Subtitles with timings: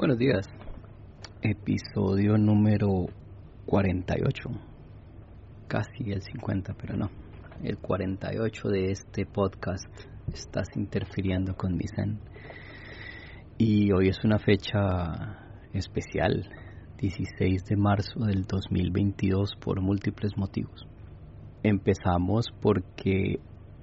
[0.00, 0.46] Buenos días.
[1.42, 3.08] Episodio número
[3.66, 4.48] 48.
[5.68, 7.10] Casi el 50, pero no.
[7.62, 9.92] El 48 de este podcast.
[10.32, 12.18] Estás interfiriendo con mi zen.
[13.58, 15.36] Y hoy es una fecha
[15.74, 16.48] especial.
[16.96, 20.88] 16 de marzo del 2022 por múltiples motivos.
[21.62, 23.38] Empezamos porque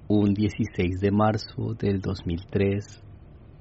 [0.08, 3.04] un 16 de marzo del 2003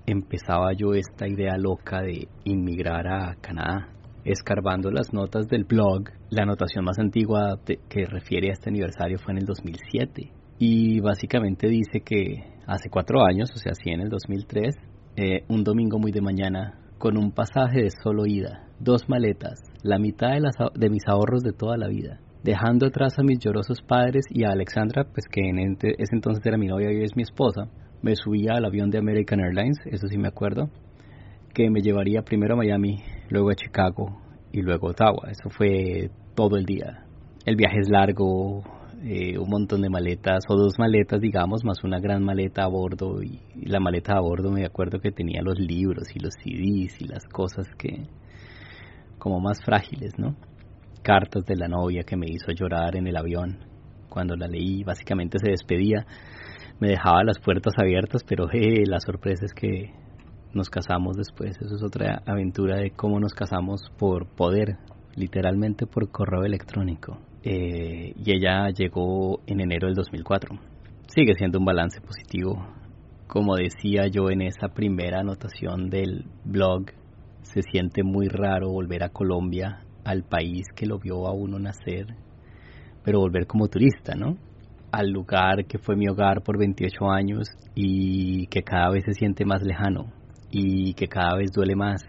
[0.07, 3.89] empezaba yo esta idea loca de inmigrar a Canadá.
[4.23, 9.33] Escarbando las notas del blog, la anotación más antigua que refiere a este aniversario fue
[9.33, 10.31] en el 2007.
[10.59, 14.75] Y básicamente dice que hace cuatro años, o sea, sí en el 2003,
[15.17, 19.99] eh, un domingo muy de mañana, con un pasaje de solo ida, dos maletas, la
[19.99, 20.29] mitad
[20.73, 24.49] de, mis ahorros de toda la vida, dejando atrás a mis llorosos padres y a
[24.51, 27.69] Alexandra, pues que en ese entonces era mi novia y es mi esposa,
[28.01, 30.69] me subía al avión de American Airlines, eso sí me acuerdo,
[31.53, 35.29] que me llevaría primero a Miami, luego a Chicago y luego a Ottawa.
[35.29, 37.05] Eso fue todo el día.
[37.45, 38.63] El viaje es largo,
[39.03, 43.21] eh, un montón de maletas, o dos maletas, digamos, más una gran maleta a bordo.
[43.23, 47.05] Y, la maleta a bordo me acuerdo que tenía los libros y los CDs y
[47.05, 48.03] las cosas que,
[49.17, 50.35] como más frágiles, ¿no?
[51.03, 53.59] Cartas de la novia que me hizo llorar en el avión.
[54.09, 56.05] Cuando la leí, básicamente se despedía
[56.79, 59.93] me dejaba las puertas abiertas, pero la sorpresa es que
[60.53, 61.57] nos casamos después.
[61.61, 64.77] Eso es otra aventura de cómo nos casamos por poder,
[65.15, 67.19] literalmente por correo electrónico.
[67.43, 70.57] Eh, y ella llegó en enero del 2004.
[71.07, 72.65] Sigue siendo un balance positivo.
[73.27, 76.87] Como decía yo en esa primera anotación del blog,
[77.41, 82.15] se siente muy raro volver a Colombia, al país que lo vio a uno nacer,
[83.03, 84.37] pero volver como turista, ¿no?
[84.97, 89.45] Al lugar que fue mi hogar por 28 años y que cada vez se siente
[89.45, 90.11] más lejano
[90.49, 92.01] y que cada vez duele más.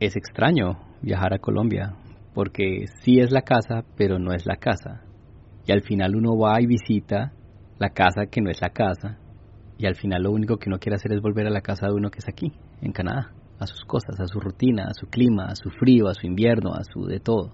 [0.00, 1.94] Es extraño viajar a Colombia
[2.34, 5.02] porque sí es la casa, pero no es la casa.
[5.64, 7.32] Y al final uno va y visita
[7.78, 9.18] la casa que no es la casa
[9.78, 11.94] y al final lo único que uno quiere hacer es volver a la casa de
[11.94, 15.44] uno que es aquí, en Canadá, a sus cosas, a su rutina, a su clima,
[15.44, 17.52] a su frío, a su invierno, a su de todo.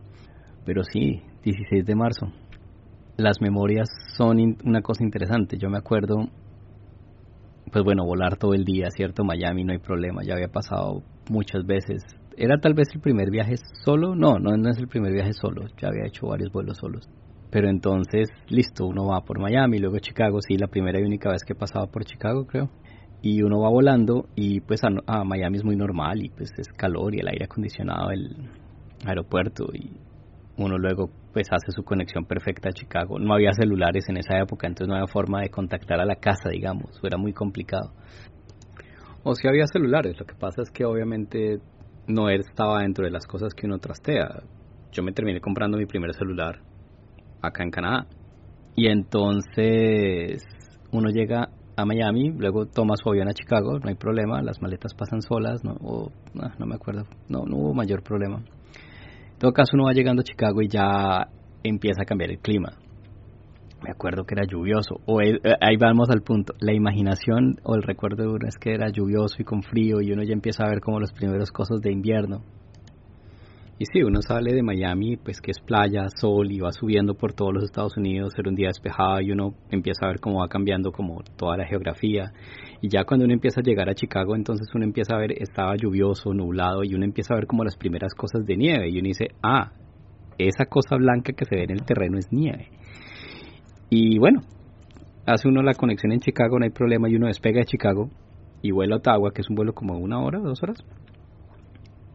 [0.65, 2.33] Pero sí, 16 de marzo,
[3.19, 5.59] las memorias son una cosa interesante.
[5.59, 6.29] Yo me acuerdo,
[7.71, 9.25] pues bueno, volar todo el día, ¿cierto?
[9.25, 12.05] Miami no hay problema, ya había pasado muchas veces.
[12.37, 14.15] ¿Era tal vez el primer viaje solo?
[14.15, 17.09] No, no, no es el primer viaje solo, ya había hecho varios vuelos solos.
[17.51, 21.43] Pero entonces, listo, uno va por Miami, luego Chicago, sí, la primera y única vez
[21.45, 22.71] que pasaba por Chicago, creo.
[23.21, 26.69] Y uno va volando y pues a, a Miami es muy normal y pues es
[26.69, 28.37] calor y el aire acondicionado del
[29.05, 29.91] aeropuerto y
[30.57, 33.19] uno luego pues hace su conexión perfecta a Chicago.
[33.19, 36.49] No había celulares en esa época, entonces no había forma de contactar a la casa,
[36.51, 37.93] digamos, era muy complicado.
[39.23, 41.59] O si había celulares, lo que pasa es que obviamente
[42.07, 44.43] no estaba dentro de las cosas que uno trastea.
[44.93, 46.61] Yo me terminé comprando mi primer celular
[47.43, 48.07] acá en Canadá.
[48.75, 50.43] Y entonces
[50.93, 54.95] uno llega a Miami, luego toma su avión a Chicago, no hay problema, las maletas
[54.95, 58.43] pasan solas, no, o, no, no me acuerdo, no, no hubo mayor problema.
[59.39, 61.29] Todo caso, uno va llegando a Chicago y ya
[61.63, 62.71] empieza a cambiar el clima.
[63.83, 67.85] Me acuerdo que era lluvioso, o eh, ahí vamos al punto, la imaginación o el
[67.85, 70.69] recuerdo de uno es que era lluvioso y con frío y uno ya empieza a
[70.69, 72.43] ver como los primeros cosas de invierno.
[73.81, 77.33] Y sí, uno sale de Miami, pues que es playa, sol y va subiendo por
[77.33, 80.49] todos los Estados Unidos, era un día despejado y uno empieza a ver cómo va
[80.49, 82.33] cambiando como toda la geografía.
[82.81, 85.77] Y ya cuando uno empieza a llegar a Chicago, entonces uno empieza a ver, estaba
[85.77, 89.07] lluvioso, nublado y uno empieza a ver como las primeras cosas de nieve y uno
[89.07, 89.71] dice, ah,
[90.39, 92.71] esa cosa blanca que se ve en el terreno es nieve.
[93.91, 94.41] Y bueno,
[95.25, 98.11] hace uno la conexión en Chicago, no hay problema y uno despega de Chicago
[98.61, 100.79] y vuela a Ottawa, que es un vuelo como una hora, dos horas.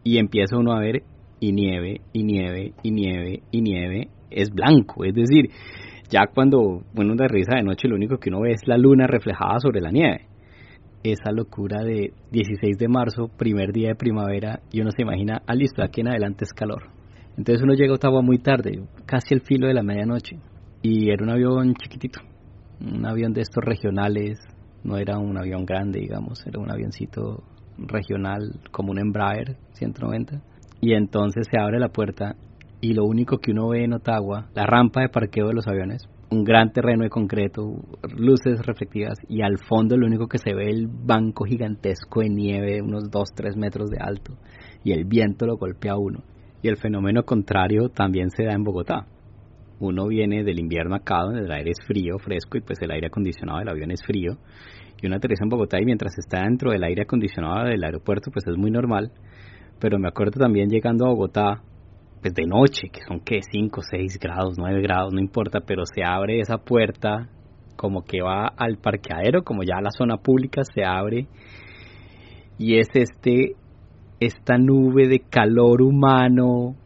[0.02, 1.04] Y empieza uno a ver
[1.44, 5.04] y nieve y nieve y nieve y nieve es blanco.
[5.04, 5.50] Es decir,
[6.08, 9.58] ya cuando uno risa de noche lo único que uno ve es la luna reflejada
[9.60, 10.26] sobre la nieve.
[11.02, 15.54] Esa locura de 16 de marzo, primer día de primavera, y uno se imagina, ah,
[15.54, 16.84] listo, aquí en adelante es calor.
[17.36, 20.38] Entonces uno llega a Ottawa muy tarde, casi al filo de la medianoche,
[20.80, 22.20] y era un avión chiquitito,
[22.80, 24.38] un avión de estos regionales,
[24.82, 27.44] no era un avión grande, digamos, era un avioncito
[27.76, 30.40] regional como un Embraer 190
[30.80, 32.36] y entonces se abre la puerta
[32.80, 36.08] y lo único que uno ve en Ottawa, la rampa de parqueo de los aviones,
[36.30, 37.62] un gran terreno de concreto,
[38.16, 42.82] luces reflectivas y al fondo lo único que se ve el banco gigantesco de nieve,
[42.82, 44.36] unos 2-3 metros de alto
[44.82, 46.22] y el viento lo golpea a uno.
[46.62, 49.06] Y el fenómeno contrario también se da en Bogotá.
[49.80, 53.08] uno viene del invierno acá, donde el aire es frío, fresco, y pues el aire
[53.08, 54.38] acondicionado del avión es frío,
[55.02, 58.46] y uno aterriza en Bogotá y mientras está dentro del aire acondicionado del aeropuerto, pues
[58.46, 59.12] es muy normal,
[59.78, 61.62] pero me acuerdo también llegando a Bogotá,
[62.20, 66.02] pues de noche, que son que 5, 6 grados, 9 grados, no importa, pero se
[66.04, 67.28] abre esa puerta
[67.76, 71.26] como que va al parqueadero, como ya la zona pública se abre.
[72.58, 73.56] Y es este
[74.20, 76.76] esta nube de calor humano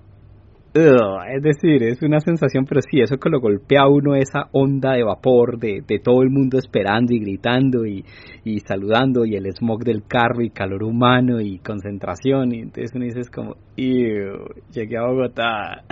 [0.81, 4.93] es decir, es una sensación, pero sí, eso que lo golpea a uno, esa onda
[4.93, 8.05] de vapor de, de todo el mundo esperando y gritando y,
[8.45, 13.05] y, saludando, y el smog del carro y calor humano y concentración, y entonces uno
[13.05, 15.85] dice, es como, llegué a Bogotá.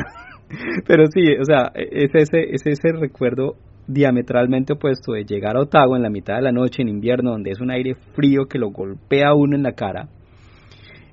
[0.87, 3.57] pero sí, o sea, es ese, es ese recuerdo
[3.87, 7.51] diametralmente opuesto de llegar a Ottawa en la mitad de la noche en invierno, donde
[7.51, 10.09] es un aire frío que lo golpea a uno en la cara,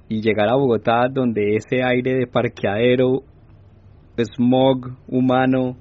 [0.09, 3.23] y llegar a Bogotá, donde ese aire de parqueadero
[4.17, 5.77] smog humano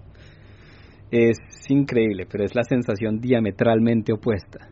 [1.10, 1.38] es
[1.68, 4.68] increíble, pero es la sensación diametralmente opuesta.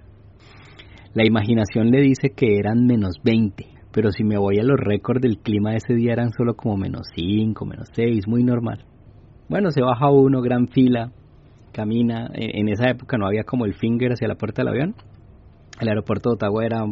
[1.12, 5.20] La imaginación le dice que eran menos 20, pero si me voy a los récords
[5.20, 8.84] del clima de ese día eran solo como menos 5, menos 6, muy normal.
[9.48, 11.10] Bueno, se baja uno, gran fila,
[11.72, 12.30] camina.
[12.32, 14.94] En, esa época no había como el finger hacia la puerta del avión.
[15.80, 16.84] El aeropuerto de Ottawa era,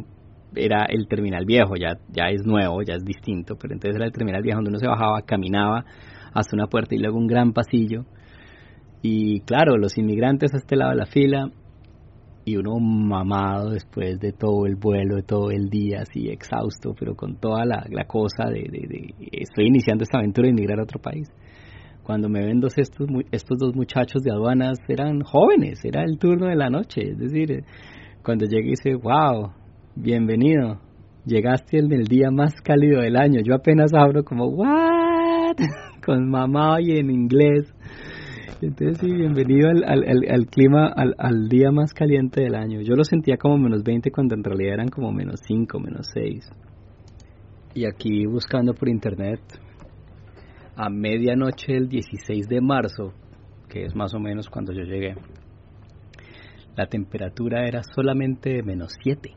[0.56, 4.12] era el terminal viejo, ya, ya es nuevo, ya es distinto, pero entonces era el
[4.12, 5.84] terminal viejo donde uno se bajaba, caminaba
[6.40, 8.04] hasta una puerta y luego un gran pasillo.
[9.02, 11.50] Y claro, los inmigrantes a este lado de la fila
[12.48, 17.14] y uno mamado después de todo el vuelo, de todo el día, así exhausto, pero
[17.14, 21.28] con toda la, cosa de, de, estoy iniciando esta aventura de inmigrar a otro país.
[22.02, 26.46] Cuando me ven dos estos, estos dos muchachos de aduanas, eran jóvenes, era el turno
[26.46, 27.64] de la noche, es decir,
[28.24, 29.52] cuando llegué dice, wow,
[29.94, 30.80] bienvenido,
[31.26, 35.56] llegaste en el día más cálido del año, yo apenas abro como, what?
[36.08, 37.70] con mamá y en inglés.
[38.62, 42.80] Entonces, sí, bienvenido al, al, clima, al, al, día más caliente del año.
[42.80, 46.50] Yo lo sentía como menos 20 cuando en realidad eran como menos 5, menos 6.
[47.74, 49.40] Y aquí buscando por internet,
[50.76, 53.12] a medianoche del 16 de marzo,
[53.68, 55.14] que es más o menos cuando yo llegué,
[56.74, 59.30] la temperatura era solamente de menos 7.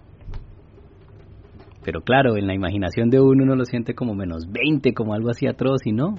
[1.83, 5.31] Pero claro, en la imaginación de uno uno lo siente como menos 20, como algo
[5.31, 6.15] así atroz, y no,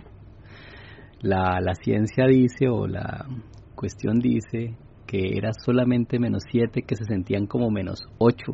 [1.22, 3.26] la, la ciencia dice o la
[3.74, 4.74] cuestión dice
[5.06, 8.52] que era solamente menos 7 que se sentían como menos 8,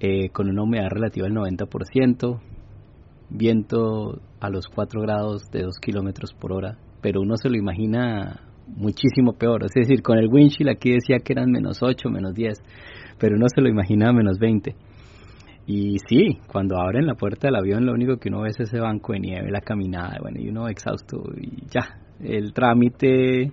[0.00, 2.40] eh, con una humedad relativa del 90%,
[3.30, 8.40] viento a los 4 grados de 2 kilómetros por hora, pero uno se lo imagina
[8.66, 12.58] muchísimo peor, es decir, con el windshield aquí decía que eran menos 8, menos 10,
[13.18, 14.74] pero uno se lo imagina menos 20.
[15.66, 18.80] Y sí, cuando abren la puerta del avión, lo único que uno ve es ese
[18.80, 21.98] banco de nieve, la caminada, bueno, y uno exhausto y ya.
[22.20, 23.52] El trámite,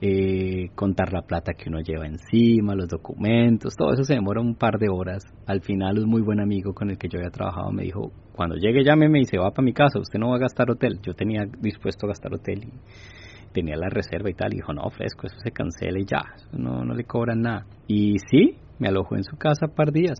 [0.00, 4.54] eh, contar la plata que uno lleva encima, los documentos, todo eso se demora un
[4.54, 5.22] par de horas.
[5.46, 8.56] Al final, un muy buen amigo con el que yo había trabajado me dijo: Cuando
[8.56, 11.00] llegue, llámeme y se va para mi casa, usted no va a gastar hotel.
[11.02, 14.52] Yo tenía dispuesto a gastar hotel y tenía la reserva y tal.
[14.52, 17.66] Y dijo: No, fresco, eso se cancela y ya, no, no le cobran nada.
[17.86, 20.18] Y sí, me alojó en su casa un par días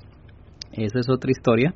[0.72, 1.74] esa es otra historia,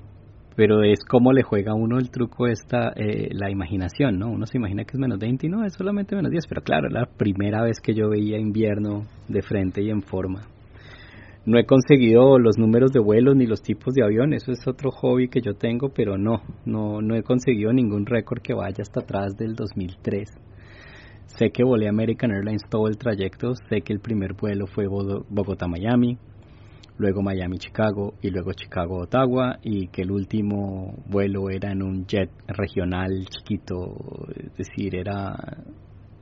[0.56, 4.30] pero es como le juega a uno el truco esta, eh, la imaginación, ¿no?
[4.30, 6.88] Uno se imagina que es menos 20 y no, es solamente menos 10, pero claro,
[6.88, 10.42] la primera vez que yo veía invierno de frente y en forma.
[11.44, 14.90] No he conseguido los números de vuelos ni los tipos de avión, eso es otro
[14.90, 19.00] hobby que yo tengo, pero no, no, no he conseguido ningún récord que vaya hasta
[19.00, 20.28] atrás del 2003.
[21.26, 26.18] Sé que volé American Airlines todo el trayecto, sé que el primer vuelo fue Bogotá-Miami,
[26.98, 33.26] luego Miami-Chicago y luego Chicago-Ottawa y que el último vuelo era en un jet regional
[33.28, 35.34] chiquito, es decir, era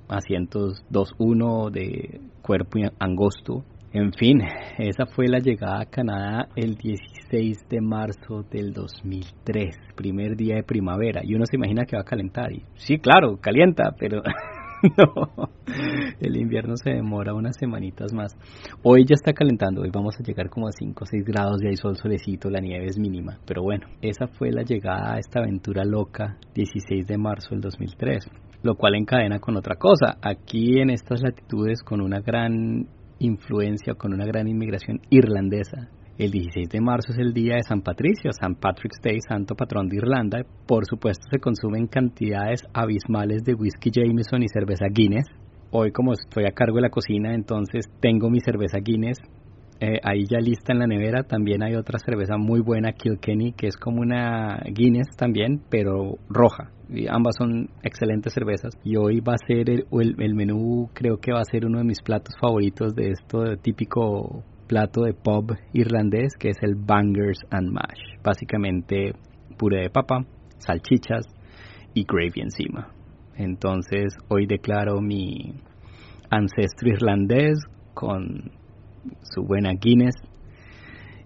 [0.09, 3.65] asientos 2-1 de cuerpo angosto.
[3.93, 4.41] En fin,
[4.79, 10.63] esa fue la llegada a Canadá el 16 de marzo del 2003, primer día de
[10.65, 14.21] primavera, y uno se imagina que va a calentar, sí, claro, calienta, pero
[14.99, 15.49] no,
[16.21, 18.33] el invierno se demora unas semanitas más.
[18.83, 21.69] Hoy ya está calentando, hoy vamos a llegar como a 5 o 6 grados, y
[21.69, 23.39] hay sol solecito, la nieve es mínima.
[23.47, 28.29] Pero bueno, esa fue la llegada a esta aventura loca 16 de marzo del 2003,
[28.63, 30.19] lo cual encadena con otra cosa.
[30.21, 32.87] Aquí en estas latitudes con una gran
[33.19, 37.83] influencia, con una gran inmigración irlandesa, el 16 de marzo es el día de San
[37.83, 40.45] Patricio, San Patrick's Day, santo patrón de Irlanda.
[40.67, 45.27] Por supuesto se consumen cantidades abismales de whisky Jameson y cerveza Guinness.
[45.71, 49.19] Hoy como estoy a cargo de la cocina, entonces tengo mi cerveza Guinness
[49.81, 51.25] eh, ahí ya lista en la nevera.
[51.25, 56.71] También hay otra cerveza muy buena, Kilkenny, que es como una Guinness también, pero roja.
[56.89, 58.73] Y ambas son excelentes cervezas.
[58.85, 61.85] Y hoy va a ser el, el, menú, creo que va a ser uno de
[61.85, 67.71] mis platos favoritos de esto típico plato de pub irlandés, que es el Bangers and
[67.71, 68.21] Mash.
[68.23, 69.13] Básicamente
[69.57, 70.25] puré de papa,
[70.59, 71.27] salchichas
[71.95, 72.89] y gravy encima.
[73.37, 75.55] Entonces hoy declaro mi
[76.31, 77.59] ancestro irlandés
[77.95, 78.51] con
[79.23, 80.15] su buena Guinness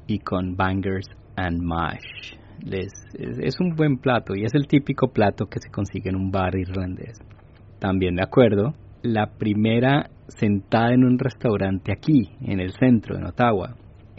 [0.06, 2.34] y con bangers and mash.
[2.64, 6.30] Les, es, un buen plato y es el típico plato que se consigue en un
[6.30, 7.18] bar irlandés.
[7.78, 13.76] También de acuerdo, la primera sentada en un restaurante aquí, en el centro, en Ottawa,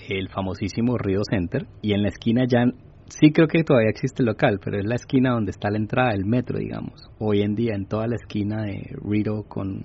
[0.08, 2.66] el famosísimo Rio Center, y en la esquina ya,
[3.08, 6.12] sí creo que todavía existe el local, pero es la esquina donde está la entrada
[6.12, 7.10] del metro, digamos.
[7.20, 9.84] Hoy en día en toda la esquina de Rio con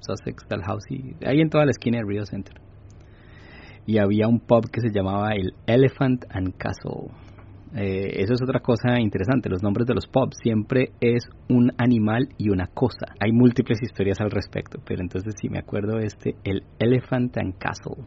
[0.00, 2.62] Sussex, Dalhousie, ahí en toda la esquina de Rio Center
[3.86, 7.10] y había un pub que se llamaba el Elephant and Castle.
[7.74, 12.28] Eh, eso es otra cosa interesante, los nombres de los pubs siempre es un animal
[12.36, 13.06] y una cosa.
[13.18, 18.04] Hay múltiples historias al respecto, pero entonces si me acuerdo este, el Elephant and Castle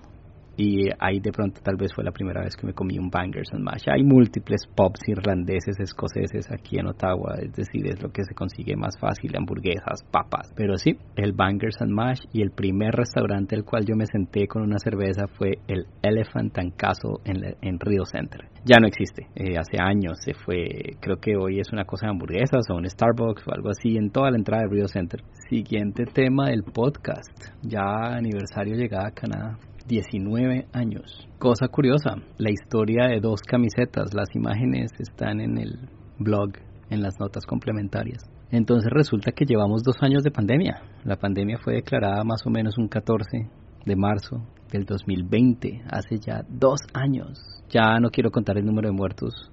[0.58, 3.54] y ahí de pronto tal vez fue la primera vez que me comí un bangers
[3.54, 3.84] and mash.
[3.88, 8.76] Hay múltiples pubs irlandeses, escoceses aquí en Ottawa, es decir, es lo que se consigue
[8.76, 10.54] más fácil, hamburguesas, papas.
[10.56, 14.48] Pero sí, el bangers and mash y el primer restaurante al cual yo me senté
[14.48, 18.42] con una cerveza fue el Elephant and Castle en, en Rio Center.
[18.64, 22.12] Ya no existe, eh, hace años se fue, creo que hoy es una cosa de
[22.12, 25.22] hamburguesas o un Starbucks o algo así en toda la entrada de Rio Center.
[25.50, 29.60] Siguiente tema del podcast, ya aniversario llegada a Canadá.
[29.88, 31.28] 19 años.
[31.38, 36.54] Cosa curiosa, la historia de dos camisetas, las imágenes están en el blog,
[36.90, 38.24] en las notas complementarias.
[38.52, 40.82] Entonces resulta que llevamos dos años de pandemia.
[41.04, 43.50] La pandemia fue declarada más o menos un 14
[43.86, 44.38] de marzo
[44.72, 47.40] del 2020, hace ya dos años.
[47.70, 49.52] Ya no quiero contar el número de muertos,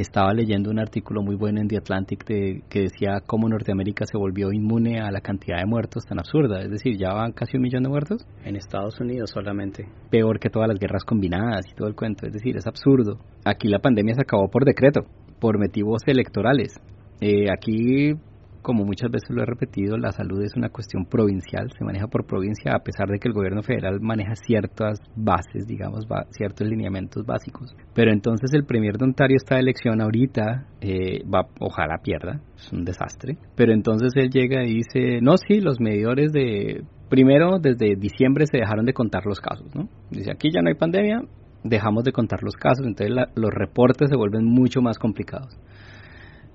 [0.00, 4.16] estaba leyendo un artículo muy bueno en The Atlantic de, que decía cómo Norteamérica se
[4.16, 6.62] volvió inmune a la cantidad de muertos tan absurda.
[6.62, 9.86] Es decir, ya van casi un millón de muertos en Estados Unidos solamente.
[10.10, 12.26] Peor que todas las guerras combinadas y todo el cuento.
[12.26, 13.18] Es decir, es absurdo.
[13.44, 15.02] Aquí la pandemia se acabó por decreto,
[15.40, 16.80] por motivos electorales.
[17.20, 18.14] Eh, aquí
[18.62, 22.24] como muchas veces lo he repetido, la salud es una cuestión provincial, se maneja por
[22.24, 27.74] provincia a pesar de que el gobierno federal maneja ciertas bases, digamos, ciertos lineamientos básicos.
[27.94, 32.84] Pero entonces el premier de Ontario esta elección ahorita, eh, va, ojalá pierda, es un
[32.84, 36.84] desastre, pero entonces él llega y dice, no, sí, los medidores de...
[37.08, 39.86] Primero, desde diciembre se dejaron de contar los casos, ¿no?
[40.10, 41.20] Dice, aquí ya no hay pandemia,
[41.62, 45.58] dejamos de contar los casos, entonces los reportes se vuelven mucho más complicados.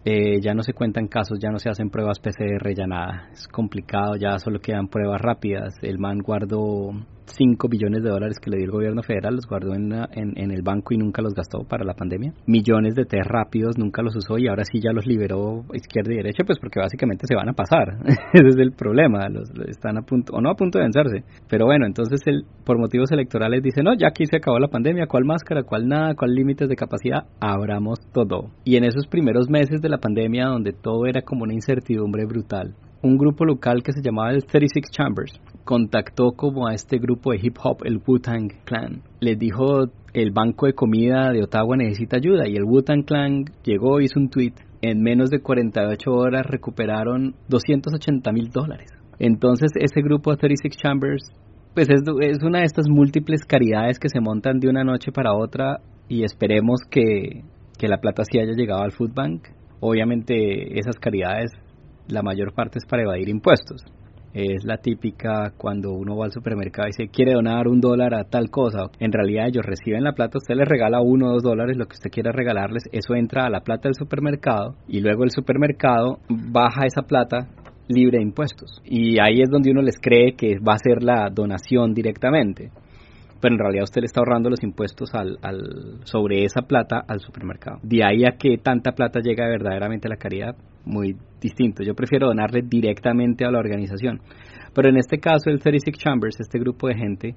[0.09, 3.27] Eh, ya no se cuentan casos, ya no se hacen pruebas PCR, ya nada.
[3.33, 5.73] Es complicado, ya solo quedan pruebas rápidas.
[5.81, 6.91] El man guardó
[7.29, 10.61] 5 billones de dólares que le dio el gobierno federal, los guardó en, en, el
[10.61, 12.33] banco y nunca los gastó para la pandemia.
[12.45, 16.17] Millones de test rápidos nunca los usó y ahora sí ya los liberó izquierda y
[16.17, 17.97] derecha, pues porque básicamente se van a pasar.
[18.33, 21.23] Ese es el problema, los, están a punto, o no a punto de vencerse.
[21.49, 25.07] Pero bueno, entonces el, por motivos electorales dice, no, ya aquí se acabó la pandemia,
[25.07, 27.25] ¿cuál máscara, cuál nada, cuál límites de capacidad?
[27.39, 28.51] Abramos todo.
[28.63, 32.75] Y en esos primeros meses de la pandemia donde todo era como una incertidumbre brutal,
[33.01, 37.39] un grupo local que se llamaba el 36 Chambers contactó como a este grupo de
[37.43, 39.03] hip hop, el Wu-Tang Clan.
[39.19, 39.83] Les dijo,
[40.13, 44.29] el banco de comida de Ottawa necesita ayuda y el Wu-Tang Clan llegó, hizo un
[44.29, 44.53] tweet.
[44.81, 48.91] En menos de 48 horas recuperaron 280 mil dólares.
[49.19, 51.23] Entonces ese grupo de 36 Chambers,
[51.73, 55.35] pues es, es una de estas múltiples caridades que se montan de una noche para
[55.35, 57.43] otra y esperemos que,
[57.77, 59.49] que la plata sí haya llegado al Food Bank.
[59.81, 61.51] Obviamente esas caridades
[62.07, 63.81] la mayor parte es para evadir impuestos.
[64.37, 68.25] Es la típica cuando uno va al supermercado y dice quiere donar un dólar a
[68.25, 68.83] tal cosa.
[68.99, 71.95] En realidad ellos reciben la plata, usted les regala uno o dos dólares, lo que
[71.95, 76.85] usted quiera regalarles, eso entra a la plata del supermercado y luego el supermercado baja
[76.85, 77.47] esa plata
[77.87, 78.79] libre de impuestos.
[78.85, 82.69] Y ahí es donde uno les cree que va a ser la donación directamente
[83.39, 87.19] pero en realidad usted le está ahorrando los impuestos al, al, sobre esa plata al
[87.19, 87.79] supermercado.
[87.83, 91.83] De ahí a que tanta plata llega verdaderamente a la caridad, muy distinto.
[91.83, 94.21] Yo prefiero donarle directamente a la organización.
[94.73, 97.35] Pero en este caso, el 36 Chambers, este grupo de gente,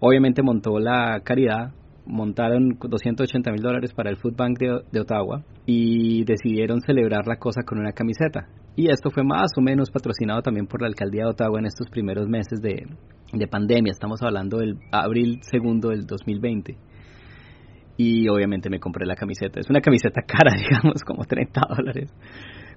[0.00, 1.72] obviamente montó la caridad,
[2.06, 7.62] montaron 280 mil dólares para el Food Bank de, Ottawa y decidieron celebrar la cosa
[7.62, 8.48] con una camiseta.
[8.74, 11.88] Y esto fue más o menos patrocinado también por la alcaldía de Ottawa en estos
[11.90, 12.86] primeros meses de,
[13.32, 13.90] de pandemia.
[13.92, 16.76] Estamos hablando del abril segundo del 2020
[17.98, 19.60] y obviamente me compré la camiseta.
[19.60, 22.10] Es una camiseta cara, digamos, como 30 dólares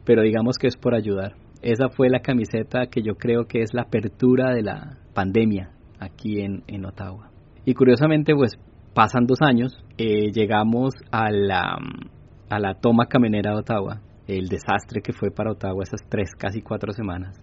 [0.05, 1.33] pero digamos que es por ayudar.
[1.61, 6.39] Esa fue la camiseta que yo creo que es la apertura de la pandemia aquí
[6.41, 7.31] en, en Ottawa.
[7.65, 8.53] Y curiosamente, pues
[8.93, 11.77] pasan dos años, eh, llegamos a la,
[12.49, 16.62] a la toma camionera de Ottawa, el desastre que fue para Ottawa esas tres, casi
[16.62, 17.39] cuatro semanas.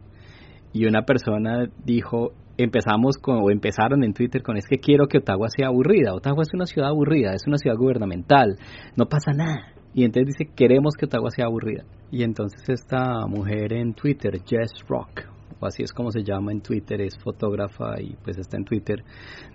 [0.72, 5.18] Y una persona dijo, empezamos con, o empezaron en Twitter con, es que quiero que
[5.18, 6.14] Ottawa sea aburrida.
[6.14, 8.56] Ottawa es una ciudad aburrida, es una ciudad gubernamental,
[8.96, 9.72] no pasa nada.
[9.94, 11.84] Y entonces dice, queremos que Ottawa sea aburrida.
[12.10, 15.22] Y entonces esta mujer en Twitter, Jess Rock,
[15.60, 19.02] o así es como se llama en Twitter, es fotógrafa y pues está en Twitter,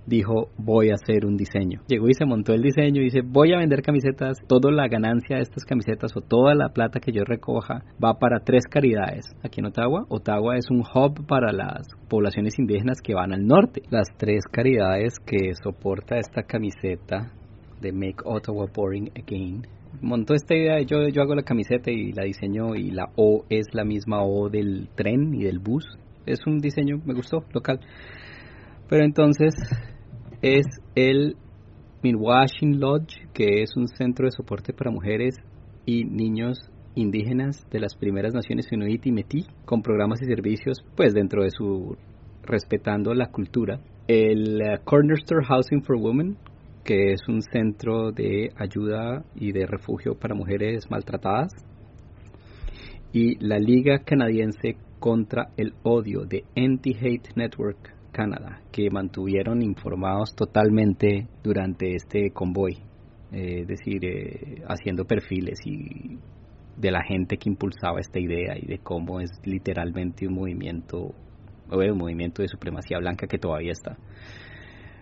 [0.06, 1.82] dijo voy a hacer un diseño.
[1.88, 5.38] Llegó y se montó el diseño y dice voy a vender camisetas, toda la ganancia
[5.38, 9.60] de estas camisetas o toda la plata que yo recoja va para tres caridades aquí
[9.60, 10.06] en Ottawa.
[10.10, 13.82] Ottawa es un hub para las poblaciones indígenas que van al norte.
[13.90, 17.32] Las tres caridades que soporta esta camiseta
[17.82, 22.24] de Make Ottawa Boring Again montó esta idea, yo, yo hago la camiseta y la
[22.24, 25.86] diseño y la O es la misma O del tren y del bus.
[26.26, 27.80] Es un diseño, me gustó, local.
[28.90, 29.54] Pero entonces
[30.42, 30.66] es
[30.96, 31.36] el
[32.04, 35.36] Milwashing Lodge, que es un centro de soporte para mujeres
[35.86, 36.60] y niños
[36.96, 41.50] indígenas de las primeras naciones Inuit y Métis, con programas y servicios, pues dentro de
[41.52, 41.98] su
[42.44, 43.80] respetando la cultura.
[44.08, 46.38] El uh, Corner Store Housing for Women,
[46.88, 51.52] que es un centro de ayuda y de refugio para mujeres maltratadas,
[53.12, 61.28] y la Liga Canadiense contra el Odio de Anti-Hate Network Canada, que mantuvieron informados totalmente
[61.44, 62.78] durante este convoy,
[63.34, 66.18] eh, es decir, eh, haciendo perfiles y
[66.78, 71.14] de la gente que impulsaba esta idea y de cómo es literalmente un movimiento,
[71.70, 73.98] o un movimiento de supremacía blanca que todavía está.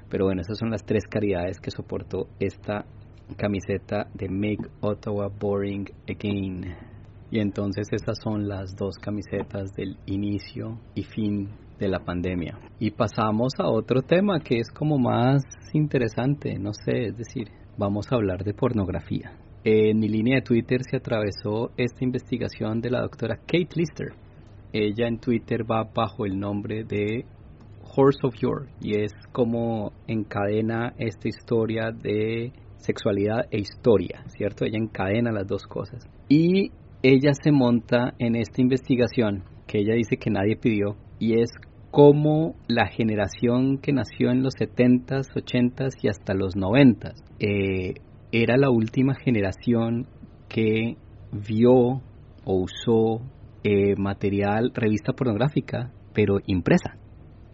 [0.10, 2.86] Pero bueno, esas son las tres caridades que soportó esta
[3.38, 6.76] camiseta de Make Ottawa Boring Again.
[7.32, 12.58] Y entonces esas son las dos camisetas del inicio y fin de la pandemia.
[12.80, 15.44] Y pasamos a otro tema que es como más
[15.74, 19.38] interesante, no sé, es decir, vamos a hablar de pornografía.
[19.64, 24.14] En mi línea de Twitter se atravesó esta investigación de la doctora Kate Lister.
[24.72, 27.26] Ella en Twitter va bajo el nombre de
[27.96, 34.66] Horse of Yore y es como encadena esta historia de sexualidad e historia, ¿cierto?
[34.66, 36.08] Ella encadena las dos cosas.
[36.30, 36.72] Y
[37.02, 41.52] ella se monta en esta investigación que ella dice que nadie pidió y es
[41.92, 47.94] cómo la generación que nació en los 70s, 80s y hasta los 90s eh,
[48.32, 50.08] era la última generación
[50.50, 50.98] que
[51.32, 52.02] vio
[52.44, 53.22] o usó
[53.64, 56.98] eh, material, revista pornográfica, pero impresa.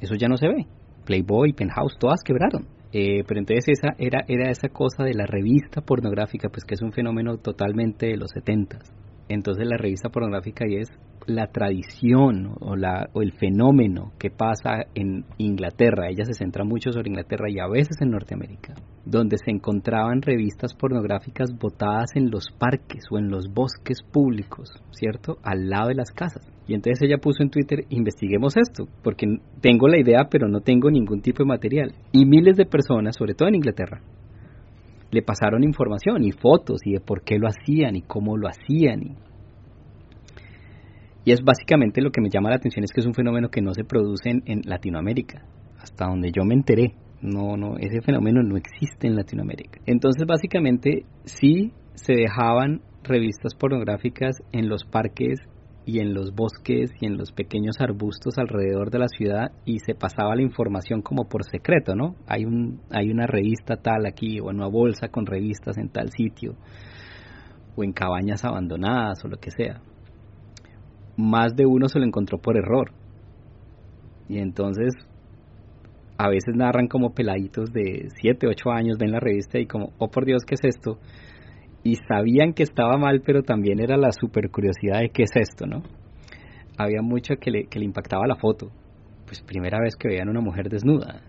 [0.01, 0.67] Eso ya no se ve.
[1.05, 2.67] Playboy, Penthouse, todas quebraron.
[2.91, 6.81] Eh, pero entonces esa era, era esa cosa de la revista pornográfica, pues que es
[6.81, 8.79] un fenómeno totalmente de los 70
[9.33, 10.89] Entonces la revista pornográfica y es
[11.25, 16.09] la tradición o, la, o el fenómeno que pasa en Inglaterra.
[16.09, 18.73] Ella se centra mucho sobre Inglaterra y a veces en Norteamérica,
[19.05, 25.37] donde se encontraban revistas pornográficas botadas en los parques o en los bosques públicos, ¿cierto?
[25.43, 26.45] Al lado de las casas.
[26.67, 29.27] Y entonces ella puso en Twitter, investiguemos esto, porque
[29.61, 31.93] tengo la idea, pero no tengo ningún tipo de material.
[32.11, 34.01] Y miles de personas, sobre todo en Inglaterra,
[35.11, 39.03] le pasaron información y fotos y de por qué lo hacían y cómo lo hacían.
[39.03, 39.15] Y,
[41.25, 43.61] y es básicamente lo que me llama la atención es que es un fenómeno que
[43.61, 45.45] no se produce en, en Latinoamérica,
[45.79, 46.95] hasta donde yo me enteré.
[47.21, 49.79] No, no, ese fenómeno no existe en Latinoamérica.
[49.85, 55.39] Entonces, básicamente, sí se dejaban revistas pornográficas en los parques
[55.85, 59.95] y en los bosques y en los pequeños arbustos alrededor de la ciudad y se
[59.95, 62.15] pasaba la información como por secreto, ¿no?
[62.27, 66.55] Hay un hay una revista tal aquí o una bolsa con revistas en tal sitio
[67.75, 69.81] o en cabañas abandonadas o lo que sea.
[71.17, 72.91] Más de uno se lo encontró por error.
[74.29, 74.93] Y entonces
[76.17, 80.09] a veces narran como peladitos de 7, 8 años, ven la revista y como, oh
[80.09, 80.99] por Dios, ¿qué es esto?
[81.83, 85.65] Y sabían que estaba mal, pero también era la super curiosidad de qué es esto,
[85.65, 85.83] ¿no?
[86.77, 88.71] Había mucho que le, que le impactaba la foto.
[89.25, 91.21] Pues primera vez que veían una mujer desnuda.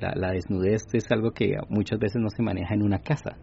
[0.00, 3.36] La, la desnudez es algo que muchas veces no se maneja en una casa.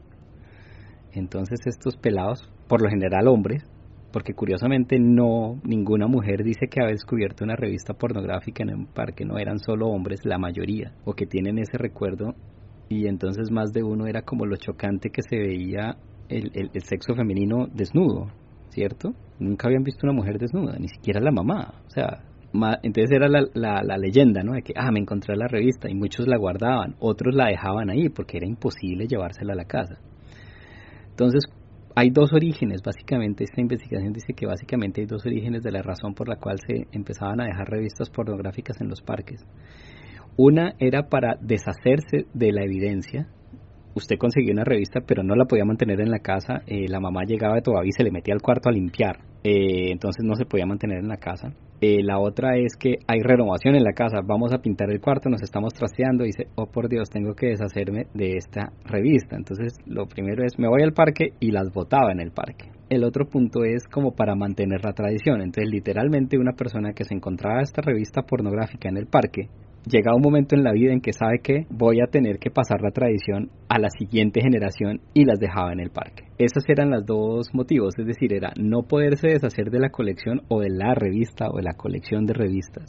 [1.13, 3.63] Entonces estos pelados, por lo general hombres,
[4.11, 9.25] porque curiosamente no ninguna mujer dice que ha descubierto una revista pornográfica en un parque,
[9.25, 12.35] no eran solo hombres, la mayoría, o que tienen ese recuerdo
[12.89, 15.95] y entonces más de uno era como lo chocante que se veía
[16.31, 18.27] el, sexo femenino desnudo,
[18.69, 19.13] ¿cierto?
[19.39, 21.73] Nunca habían visto una mujer desnuda, ni siquiera la mamá.
[21.87, 22.23] O sea,
[22.83, 24.53] entonces era la, la, leyenda, ¿no?
[24.53, 28.09] De que, ah, me encontré la revista y muchos la guardaban, otros la dejaban ahí
[28.09, 29.99] porque era imposible llevársela a la casa.
[31.09, 31.43] Entonces,
[31.95, 36.13] hay dos orígenes, básicamente, esta investigación dice que básicamente hay dos orígenes de la razón
[36.13, 39.41] por la cual se empezaban a dejar revistas pornográficas en los parques.
[40.37, 43.27] Una era para deshacerse de la evidencia.
[43.93, 46.61] Usted conseguía una revista, pero no la podía mantener en la casa.
[46.65, 49.19] Eh, la mamá llegaba todavía y se le metía al cuarto a limpiar.
[49.43, 51.51] Eh, entonces no se podía mantener en la casa.
[51.81, 55.29] Eh, la otra es que hay renovación en la casa, vamos a pintar el cuarto,
[55.29, 59.35] nos estamos trasteando dice, oh por Dios, tengo que deshacerme de esta revista.
[59.35, 62.69] Entonces lo primero es, me voy al parque y las botaba en el parque.
[62.89, 65.41] El otro punto es como para mantener la tradición.
[65.41, 69.49] Entonces literalmente una persona que se encontraba esta revista pornográfica en el parque
[69.85, 72.81] llega un momento en la vida en que sabe que voy a tener que pasar
[72.81, 76.25] la tradición a la siguiente generación y las dejaba en el parque.
[76.37, 80.59] Esos eran los dos motivos, es decir, era no poderse deshacer de la colección o
[80.61, 82.85] de la revista o de la colección de revistas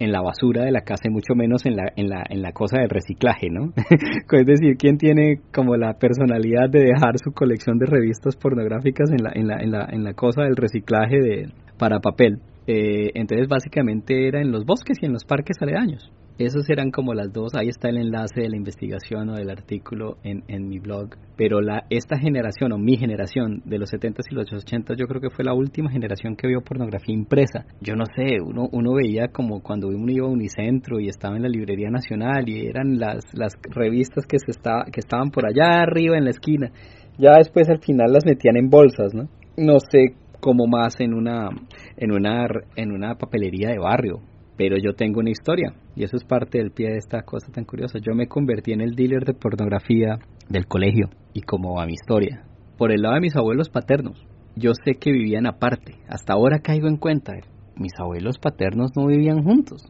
[0.00, 2.52] en la basura de la casa y mucho menos en la, en la, en la
[2.52, 3.72] cosa del reciclaje, ¿no?
[4.32, 9.24] es decir, ¿quién tiene como la personalidad de dejar su colección de revistas pornográficas en
[9.24, 11.48] la, en la, en la, en la cosa del reciclaje de,
[11.78, 12.38] para papel?
[12.66, 16.12] Eh, entonces básicamente era en los bosques y en los parques aledaños.
[16.38, 20.18] Esos eran como las dos, ahí está el enlace de la investigación o del artículo
[20.22, 21.16] en, en mi blog.
[21.36, 25.20] Pero la, esta generación o mi generación de los 70s y los 80s yo creo
[25.20, 27.66] que fue la última generación que vio pornografía impresa.
[27.80, 31.42] Yo no sé, uno, uno veía como cuando uno iba a Unicentro y estaba en
[31.42, 35.82] la Librería Nacional y eran las, las revistas que, se estaba, que estaban por allá
[35.82, 36.70] arriba en la esquina.
[37.18, 39.28] Ya después al final las metían en bolsas, ¿no?
[39.56, 41.48] No sé cómo más en una,
[41.96, 42.46] en una,
[42.76, 44.20] en una papelería de barrio
[44.58, 47.64] pero yo tengo una historia y eso es parte del pie de esta cosa tan
[47.64, 48.00] curiosa.
[48.00, 50.18] Yo me convertí en el dealer de pornografía
[50.48, 52.42] del colegio y como a mi historia.
[52.76, 55.94] Por el lado de mis abuelos paternos, yo sé que vivían aparte.
[56.08, 57.34] Hasta ahora caigo en cuenta,
[57.76, 59.84] mis abuelos paternos no vivían juntos.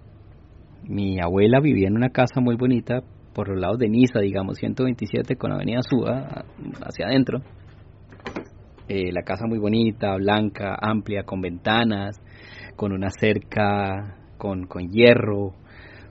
[0.86, 3.00] Mi abuela vivía en una casa muy bonita
[3.32, 6.44] por los lados de Niza, digamos, 127 con Avenida Suba,
[6.82, 7.40] hacia adentro.
[8.86, 12.20] Eh, la casa muy bonita, blanca, amplia, con ventanas,
[12.76, 15.52] con una cerca con, con hierro.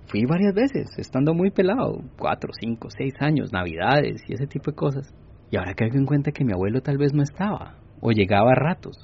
[0.05, 4.75] Fui varias veces, estando muy pelado, cuatro, cinco, seis años, navidades y ese tipo de
[4.75, 5.13] cosas.
[5.49, 8.55] Y ahora caigo en cuenta que mi abuelo tal vez no estaba, o llegaba a
[8.55, 8.95] ratos.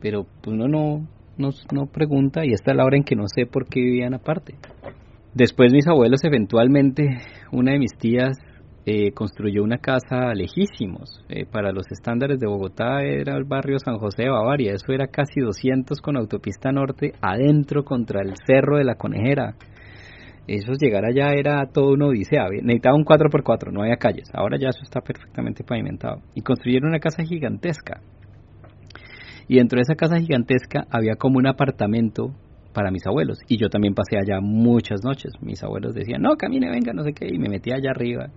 [0.00, 3.24] Pero pues, uno no, no, no pregunta y esta es la hora en que no
[3.26, 4.54] sé por qué vivían aparte.
[5.34, 7.18] Después mis abuelos eventualmente,
[7.52, 8.38] una de mis tías
[8.86, 11.24] eh, construyó una casa lejísimos.
[11.28, 14.72] Eh, para los estándares de Bogotá era el barrio San José de Bavaria.
[14.72, 19.54] Eso era casi 200 con autopista norte adentro contra el cerro de la Conejera.
[20.46, 22.48] Eso llegar allá era todo una odisea.
[22.48, 24.30] Necesitaba un 4x4, no había calles.
[24.32, 26.22] Ahora ya eso está perfectamente pavimentado.
[26.34, 28.00] Y construyeron una casa gigantesca.
[29.46, 32.34] Y dentro de esa casa gigantesca había como un apartamento
[32.78, 33.40] para mis abuelos.
[33.48, 35.32] Y yo también pasé allá muchas noches.
[35.40, 37.26] Mis abuelos decían, no, camine, venga, no sé qué.
[37.26, 38.28] Y me metí allá arriba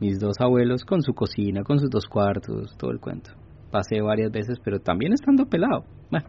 [0.00, 3.30] mis dos abuelos con su cocina, con sus dos cuartos, todo el cuento.
[3.70, 5.84] Pasé varias veces, pero también estando pelado.
[6.10, 6.26] Bueno,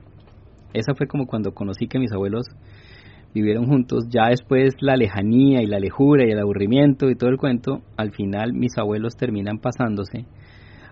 [0.76, 2.46] esa fue como cuando conocí que mis abuelos
[3.34, 4.06] vivieron juntos.
[4.12, 8.12] Ya después la lejanía y la lejura y el aburrimiento y todo el cuento, al
[8.12, 10.28] final mis abuelos terminan pasándose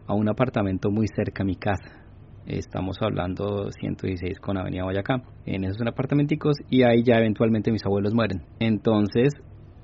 [0.07, 2.06] a un apartamento muy cerca a mi casa.
[2.47, 5.21] Estamos hablando 116 con Avenida Boyacá.
[5.45, 8.41] En esos apartamenticos y ahí ya eventualmente mis abuelos mueren.
[8.61, 9.33] Entonces,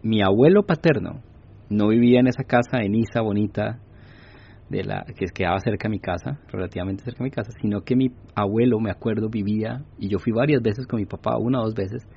[0.01, 1.21] mi abuelo paterno,
[1.69, 3.81] no vivía en esa casa en Isa bonita
[4.69, 7.97] de la que quedaba cerca de mi casa, relativamente cerca de mi casa, sino que
[7.97, 11.65] mi abuelo, me acuerdo, vivía y yo fui varias veces con mi papá, una o
[11.65, 12.07] dos veces,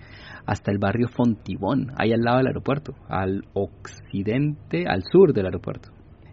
[0.47, 5.89] hasta el barrio Fontibón, ahí al lado del aeropuerto, al occidente, al sur del aeropuerto.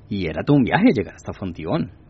[0.08, 2.03] Y era todo un viaje llegar hasta Fontibón.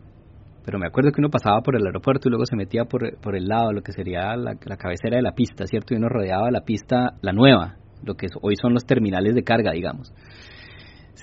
[0.64, 3.36] Pero me acuerdo que uno pasaba por el aeropuerto y luego se metía por, por
[3.36, 5.94] el lado, lo que sería la, la cabecera de la pista, ¿cierto?
[5.94, 9.72] Y uno rodeaba la pista, la nueva, lo que hoy son los terminales de carga,
[9.72, 10.12] digamos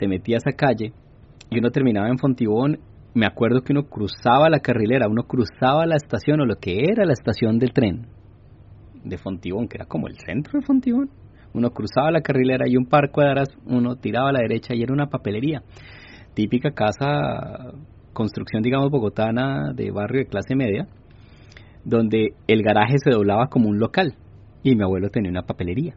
[0.01, 0.93] se metía a esa calle
[1.49, 2.79] y uno terminaba en Fontibón,
[3.13, 7.05] me acuerdo que uno cruzaba la carrilera, uno cruzaba la estación o lo que era
[7.05, 8.07] la estación del tren
[9.03, 11.09] de Fontibón, que era como el centro de Fontibón.
[11.53, 14.93] Uno cruzaba la carrilera y un par cuadras, uno tiraba a la derecha y era
[14.93, 15.61] una papelería.
[16.33, 17.73] Típica casa,
[18.13, 20.87] construcción, digamos, bogotana de barrio de clase media,
[21.83, 24.15] donde el garaje se doblaba como un local
[24.63, 25.95] y mi abuelo tenía una papelería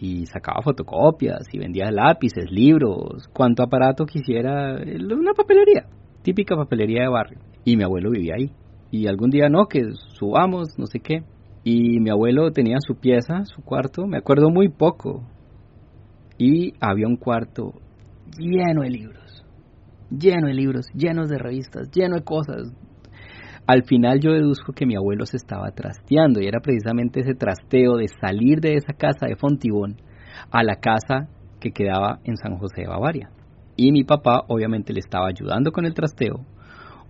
[0.00, 5.86] y sacaba fotocopias y vendía lápices, libros, cuanto aparato quisiera, una papelería,
[6.22, 7.38] típica papelería de barrio.
[7.64, 8.50] Y mi abuelo vivía ahí.
[8.90, 11.22] Y algún día no, que subamos, no sé qué.
[11.64, 15.24] Y mi abuelo tenía su pieza, su cuarto, me acuerdo muy poco.
[16.38, 17.72] Y había un cuarto
[18.38, 19.27] lleno de libros,
[20.10, 22.72] lleno de libros, llenos de revistas, lleno de cosas,
[23.68, 27.96] al final yo deduzco que mi abuelo se estaba trasteando y era precisamente ese trasteo
[27.96, 29.96] de salir de esa casa de Fontibón
[30.50, 31.28] a la casa
[31.60, 33.30] que quedaba en San José de Bavaria.
[33.76, 36.46] Y mi papá obviamente le estaba ayudando con el trasteo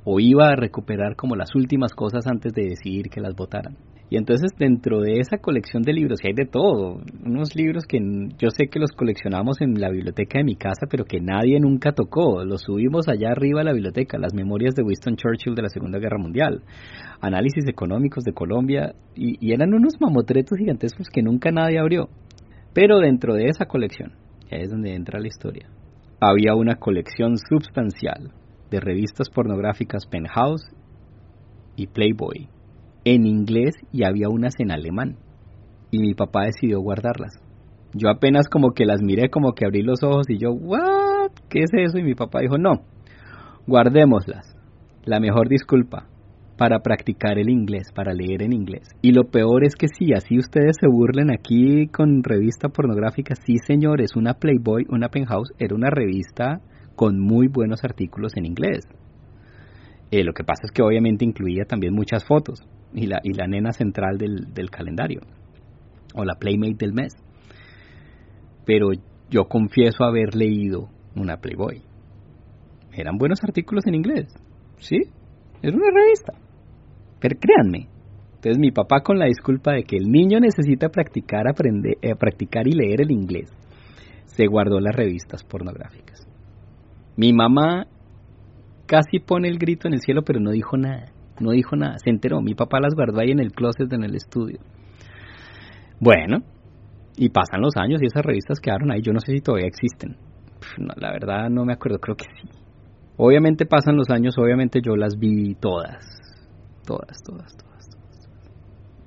[0.04, 3.76] o iba a recuperar como las últimas cosas antes de decidir que las votaran.
[4.10, 7.98] Y entonces dentro de esa colección de libros, y hay de todo, unos libros que
[8.38, 11.92] yo sé que los coleccionamos en la biblioteca de mi casa, pero que nadie nunca
[11.92, 15.68] tocó, los subimos allá arriba a la biblioteca, las memorias de Winston Churchill de la
[15.68, 16.62] Segunda Guerra Mundial,
[17.20, 22.08] análisis económicos de Colombia, y, y eran unos mamotretos gigantescos que nunca nadie abrió.
[22.72, 24.12] Pero dentro de esa colección,
[24.48, 25.68] que es donde entra la historia,
[26.18, 28.32] había una colección substancial
[28.70, 30.62] de revistas pornográficas Penthouse
[31.76, 32.48] y Playboy
[33.14, 35.16] en inglés y había unas en alemán.
[35.90, 37.40] Y mi papá decidió guardarlas.
[37.94, 41.32] Yo apenas como que las miré, como que abrí los ojos y yo, ¿what?
[41.48, 41.98] ¿Qué es eso?
[41.98, 42.82] Y mi papá dijo, no,
[43.66, 44.54] guardémoslas.
[45.04, 46.06] La mejor disculpa
[46.58, 48.88] para practicar el inglés, para leer en inglés.
[49.00, 53.54] Y lo peor es que sí, así ustedes se burlen aquí con revista pornográfica, sí
[53.64, 56.60] señores, una Playboy, una Penthouse, era una revista
[56.94, 58.84] con muy buenos artículos en inglés.
[60.10, 62.60] Eh, lo que pasa es que obviamente incluía también muchas fotos
[62.92, 65.20] y la, y la nena central del, del calendario
[66.14, 67.14] o la Playmate del mes.
[68.64, 68.90] Pero
[69.30, 71.82] yo confieso haber leído una Playboy.
[72.92, 74.34] Eran buenos artículos en inglés,
[74.78, 74.98] ¿sí?
[75.62, 76.32] Era una revista.
[77.20, 77.88] Pero créanme.
[78.36, 82.68] Entonces mi papá con la disculpa de que el niño necesita practicar, aprender, eh, practicar
[82.68, 83.50] y leer el inglés,
[84.26, 86.28] se guardó las revistas pornográficas.
[87.16, 87.86] Mi mamá
[88.86, 91.06] casi pone el grito en el cielo, pero no dijo nada.
[91.40, 91.98] No dijo nada.
[91.98, 92.40] Se enteró.
[92.40, 94.58] Mi papá las guardó ahí en el closet en el estudio.
[96.00, 96.38] Bueno,
[97.16, 99.02] y pasan los años y esas revistas quedaron ahí.
[99.02, 100.16] Yo no sé si todavía existen.
[100.96, 102.48] la verdad no me acuerdo, creo que sí.
[103.16, 106.04] Obviamente pasan los años, obviamente yo las vi todas.
[106.86, 108.28] Todas, todas, todas, todas.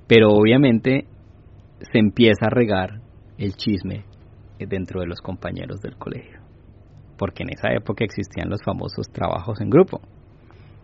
[0.06, 1.06] Pero obviamente
[1.80, 3.00] se empieza a regar
[3.38, 4.04] el chisme
[4.58, 6.42] dentro de los compañeros del colegio
[7.22, 10.00] porque en esa época existían los famosos trabajos en grupo.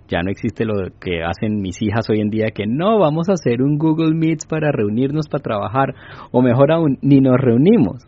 [0.08, 3.34] Ya no existe lo que hacen mis hijas hoy en día, que no vamos a
[3.34, 5.94] hacer un Google Meets para reunirnos para trabajar,
[6.30, 8.04] o mejor aún, ni nos reunimos.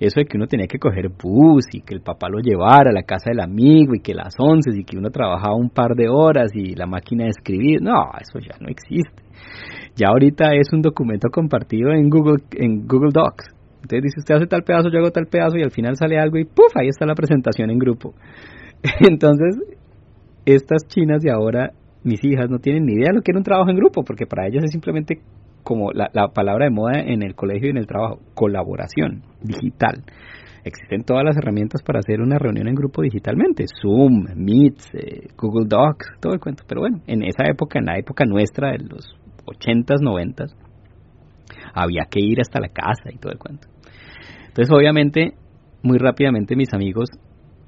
[0.00, 2.92] Eso de que uno tenía que coger bus y que el papá lo llevara a
[2.92, 6.08] la casa del amigo y que las once y que uno trabajaba un par de
[6.08, 9.22] horas y la máquina de escribir, no, eso ya no existe.
[9.96, 14.46] Ya ahorita es un documento compartido en Google, en Google Docs entonces dice, usted hace
[14.46, 16.74] tal pedazo, yo hago tal pedazo y al final sale algo y ¡puf!
[16.74, 18.14] Ahí está la presentación en grupo.
[19.08, 19.56] Entonces,
[20.54, 21.72] estas chinas de ahora,
[22.04, 24.26] mis hijas, no tienen ni idea de lo que era un trabajo en grupo, porque
[24.26, 25.20] para ellas es simplemente
[25.62, 30.04] como la, palabra de moda en el colegio y en el trabajo, colaboración digital.
[30.64, 35.66] Existen todas las herramientas para hacer una reunión en grupo digitalmente, Zoom, Meet, eh, Google
[35.68, 36.64] Docs, todo el cuento.
[36.66, 39.06] Pero bueno, en esa época, en la época nuestra de los
[39.44, 40.54] 80s, 90s,
[41.74, 43.68] había que ir hasta la casa y todo el cuento.
[44.46, 45.34] Entonces, obviamente,
[45.82, 47.10] muy rápidamente mis amigos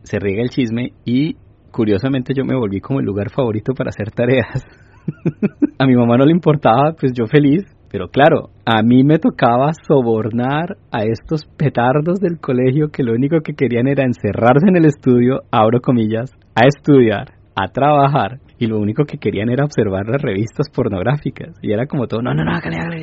[0.03, 1.37] se riega el chisme y
[1.71, 4.65] curiosamente yo me volví como el lugar favorito para hacer tareas.
[5.79, 9.73] a mi mamá no le importaba, pues yo feliz, pero claro, a mí me tocaba
[9.87, 14.85] sobornar a estos petardos del colegio que lo único que querían era encerrarse en el
[14.85, 20.23] estudio, abro comillas, a estudiar, a trabajar y lo único que querían era observar las
[20.23, 21.57] revistas pornográficas.
[21.63, 23.03] Y era como todo, no, no, no, hágale, hágale,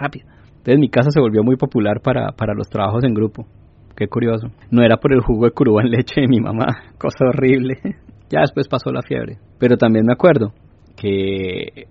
[0.00, 0.26] rápido.
[0.48, 3.46] Entonces mi casa se volvió muy popular para, para los trabajos en grupo.
[3.96, 4.48] Qué curioso.
[4.70, 6.66] No era por el jugo de curuba en leche de mi mamá,
[6.98, 7.78] cosa horrible.
[8.30, 9.38] ya después pasó la fiebre.
[9.58, 10.52] Pero también me acuerdo
[10.96, 11.86] que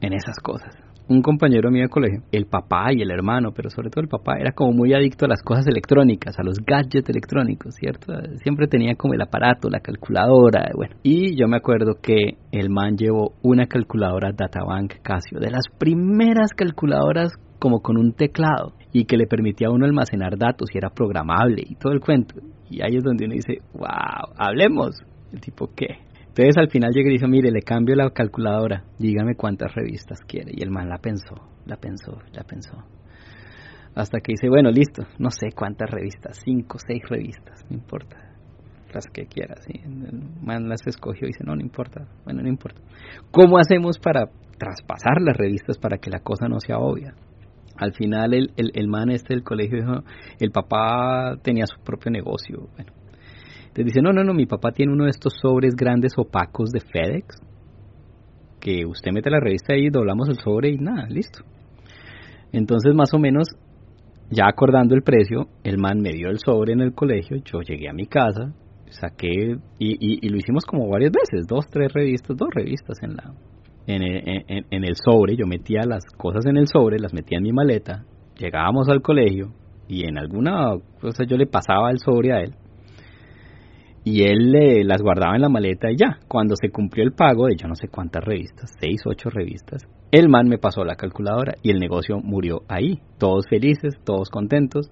[0.00, 0.74] en esas cosas
[1.08, 4.36] un compañero mío de colegio, el papá y el hermano, pero sobre todo el papá,
[4.38, 8.12] era como muy adicto a las cosas electrónicas, a los gadgets electrónicos, ¿cierto?
[8.42, 10.96] Siempre tenía como el aparato, la calculadora, bueno.
[11.02, 16.52] Y yo me acuerdo que el man llevó una calculadora Databank Casio, de las primeras
[16.54, 20.90] calculadoras como con un teclado y que le permitía a uno almacenar datos y era
[20.90, 22.36] programable y todo el cuento.
[22.70, 25.00] Y ahí es donde uno dice, wow, hablemos.
[25.32, 26.08] El tipo, ¿qué?
[26.38, 30.52] Entonces al final llegué y dijo, mire, le cambio la calculadora, dígame cuántas revistas quiere.
[30.54, 31.34] Y el man la pensó,
[31.66, 32.84] la pensó, la pensó.
[33.94, 38.16] Hasta que dice, bueno, listo, no sé cuántas revistas, cinco, seis revistas, no importa,
[38.94, 39.56] las que quiera.
[39.66, 39.80] ¿sí?
[39.82, 42.80] El man las escogió y dice, no, no importa, bueno, no importa.
[43.32, 44.26] ¿Cómo hacemos para
[44.58, 47.14] traspasar las revistas para que la cosa no sea obvia?
[47.78, 50.04] Al final el, el, el man este del colegio dijo,
[50.40, 52.92] el papá tenía su propio negocio, bueno,
[53.72, 56.80] te dice, no, no, no, mi papá tiene uno de estos sobres grandes opacos de
[56.80, 57.40] FedEx,
[58.60, 61.44] que usted mete la revista ahí, doblamos el sobre y nada, listo.
[62.52, 63.48] Entonces, más o menos,
[64.30, 67.88] ya acordando el precio, el man me dio el sobre en el colegio, yo llegué
[67.88, 68.52] a mi casa,
[68.90, 73.32] saqué, y, y, lo hicimos como varias veces, dos, tres revistas, dos revistas en la...
[73.90, 78.04] En el sobre, yo metía las cosas en el sobre, las metía en mi maleta,
[78.36, 79.52] llegábamos al colegio
[79.88, 82.54] y en alguna cosa yo le pasaba el sobre a él
[84.08, 86.18] y él le las guardaba en la maleta y ya.
[86.28, 90.28] Cuando se cumplió el pago de yo no sé cuántas revistas, seis, ocho revistas, el
[90.28, 93.00] man me pasó la calculadora y el negocio murió ahí.
[93.18, 94.90] Todos felices, todos contentos.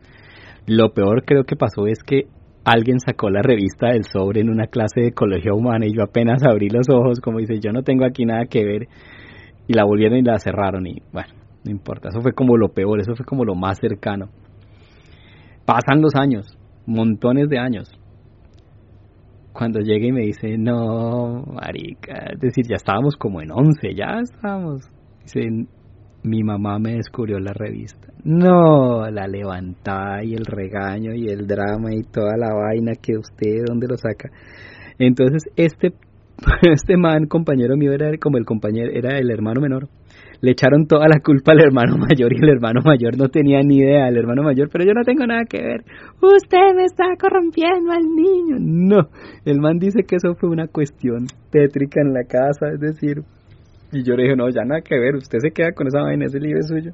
[0.66, 2.26] Lo peor creo que pasó es que
[2.66, 6.42] alguien sacó la revista del sobre en una clase de ecología humana y yo apenas
[6.42, 8.88] abrí los ojos como dice yo no tengo aquí nada que ver
[9.68, 11.32] y la volvieron y la cerraron y bueno,
[11.64, 14.26] no importa, eso fue como lo peor, eso fue como lo más cercano.
[15.64, 17.88] Pasan los años, montones de años
[19.56, 24.20] cuando llega y me dice, no, marica, es decir, ya estábamos como en 11, ya
[24.20, 24.82] estábamos.
[26.22, 28.08] Mi mamá me descubrió la revista.
[28.24, 33.64] No, la levantada y el regaño y el drama y toda la vaina que usted,
[33.66, 34.30] ¿dónde lo saca?
[34.98, 35.92] Entonces, este,
[36.62, 39.88] este man, compañero mío, era como el compañero, era el hermano menor
[40.40, 43.78] le echaron toda la culpa al hermano mayor y el hermano mayor no tenía ni
[43.78, 45.84] idea del hermano mayor, pero yo no tengo nada que ver.
[46.20, 48.56] Usted me está corrompiendo al niño.
[48.58, 49.08] No,
[49.44, 53.22] el man dice que eso fue una cuestión tétrica en la casa, es decir,
[53.92, 56.26] y yo le dije, no, ya nada que ver, usted se queda con esa vaina,
[56.26, 56.92] ese libro suyo.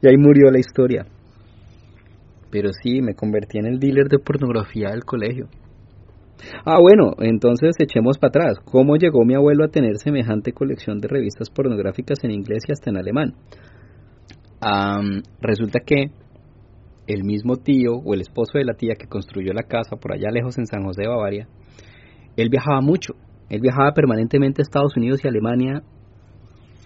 [0.00, 1.06] Y ahí murió la historia.
[2.50, 5.48] Pero sí, me convertí en el dealer de pornografía del colegio.
[6.64, 8.58] Ah, bueno, entonces echemos para atrás.
[8.64, 12.90] ¿Cómo llegó mi abuelo a tener semejante colección de revistas pornográficas en inglés y hasta
[12.90, 13.34] en alemán?
[15.40, 16.12] resulta que
[17.08, 20.30] el mismo tío o el esposo de la tía que construyó la casa por allá
[20.30, 21.48] lejos en San José, Bavaria,
[22.36, 23.14] él viajaba mucho.
[23.48, 25.82] Él viajaba permanentemente a Estados Unidos y Alemania.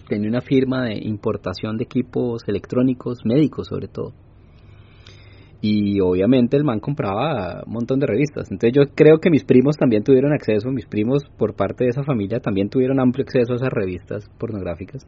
[0.07, 4.13] Tenía una firma de importación de equipos electrónicos, médicos sobre todo
[5.61, 8.51] y obviamente el man compraba un montón de revistas.
[8.51, 12.03] Entonces yo creo que mis primos también tuvieron acceso, mis primos por parte de esa
[12.03, 15.07] familia también tuvieron amplio acceso a esas revistas pornográficas.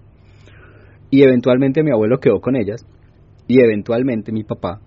[1.11, 2.85] Y eventualmente mi abuelo quedó con ellas
[3.47, 4.79] y eventualmente mi papá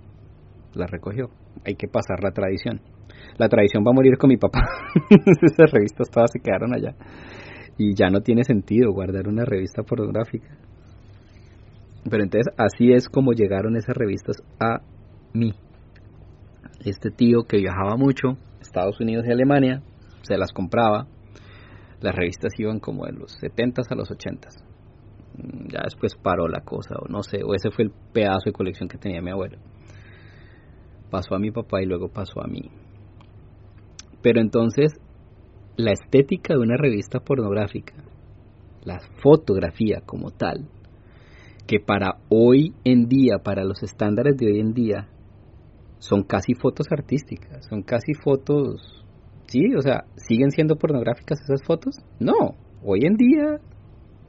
[0.75, 1.31] las recogió.
[1.65, 2.81] Hay que pasar la tradición.
[3.39, 4.61] La tradición va a morir con mi papá.
[5.43, 6.95] Esas revistas todas se quedaron allá.
[7.79, 10.57] Y ya no tiene sentido guardar una revista pornográfica.
[12.09, 14.81] Pero entonces así es como llegaron esas revistas a
[15.33, 15.53] mí.
[16.85, 19.83] Este tío que viajaba mucho, Estados Unidos y Alemania,
[20.23, 21.07] se las compraba.
[22.01, 24.49] Las revistas iban como de los 70 a los 80
[25.37, 28.53] mm, Ya después paró la cosa, o no sé, o ese fue el pedazo de
[28.53, 29.59] colección que tenía mi abuelo.
[31.11, 32.71] Pasó a mi papá y luego pasó a mí.
[34.23, 34.99] Pero entonces,
[35.77, 37.95] la estética de una revista pornográfica,
[38.85, 40.69] la fotografía como tal,
[41.67, 45.09] que para hoy en día, para los estándares de hoy en día,
[45.99, 49.05] son casi fotos artísticas, son casi fotos,
[49.47, 51.97] sí, o sea, ¿siguen siendo pornográficas esas fotos?
[52.19, 53.61] No, hoy en día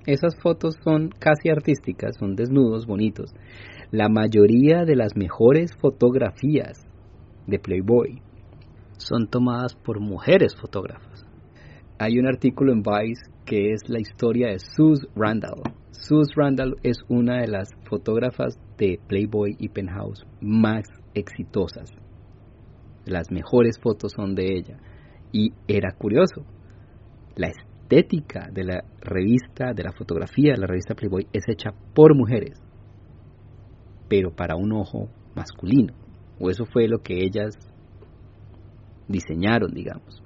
[0.06, 3.34] esas fotos son casi artísticas, son desnudos bonitos.
[3.92, 6.86] La mayoría de las mejores fotografías
[7.48, 8.22] de Playboy
[8.98, 11.26] son tomadas por mujeres fotógrafas.
[12.06, 15.62] Hay un artículo en Vice que es la historia de Suze Randall.
[15.92, 21.90] Suze Randall es una de las fotógrafas de Playboy y Penthouse más exitosas.
[23.06, 24.80] Las mejores fotos son de ella.
[25.32, 26.44] Y era curioso,
[27.38, 32.18] la estética de la revista, de la fotografía de la revista Playboy es hecha por
[32.18, 32.62] mujeres,
[34.10, 35.94] pero para un ojo masculino.
[36.38, 37.56] O eso fue lo que ellas
[39.08, 40.23] diseñaron, digamos.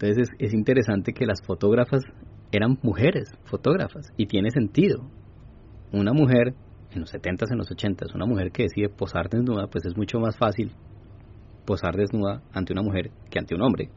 [0.00, 2.02] Entonces es, interesante que las fotógrafas
[2.52, 5.10] eran mujeres fotógrafas y tiene sentido.
[5.92, 6.54] Una mujer
[6.92, 10.18] en los 70s, en los 80s, una mujer que decide posar desnuda, pues es mucho
[10.18, 10.72] más fácil
[11.66, 13.90] posar desnuda ante una mujer que ante un hombre.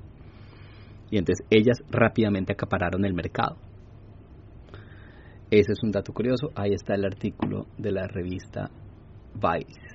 [1.10, 3.56] Y entonces ellas rápidamente acapararon el mercado.
[5.52, 6.50] Ese es un dato curioso.
[6.54, 8.70] Ahí está el artículo de la revista
[9.36, 9.93] Vice.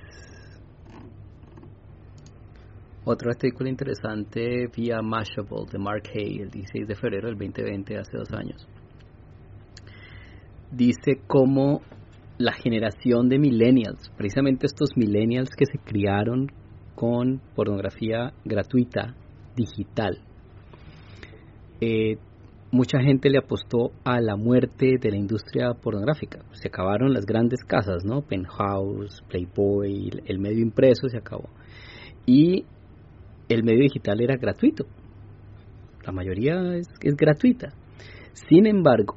[3.05, 8.17] Otro artículo interesante vía Mashable de Mark Hay el 16 de febrero del 2020, hace
[8.17, 8.67] dos años.
[10.71, 11.81] Dice cómo
[12.37, 16.51] la generación de millennials, precisamente estos millennials que se criaron
[16.95, 19.15] con pornografía gratuita,
[19.55, 20.19] digital.
[21.79, 22.17] Eh,
[22.71, 26.39] mucha gente le apostó a la muerte de la industria pornográfica.
[26.51, 28.21] Se acabaron las grandes casas, ¿no?
[28.21, 31.49] Penthouse, Playboy, el medio impreso se acabó.
[32.25, 32.65] Y
[33.49, 34.85] el medio digital era gratuito.
[36.05, 37.69] La mayoría es, gratuita.
[38.33, 39.15] Sin embargo,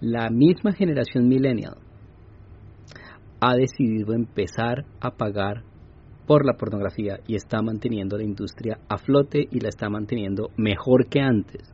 [0.00, 1.78] la misma generación millennial
[3.40, 5.64] ha decidido empezar a pagar
[6.26, 11.08] por la pornografía y está manteniendo la industria a flote y la está manteniendo mejor
[11.08, 11.72] que antes.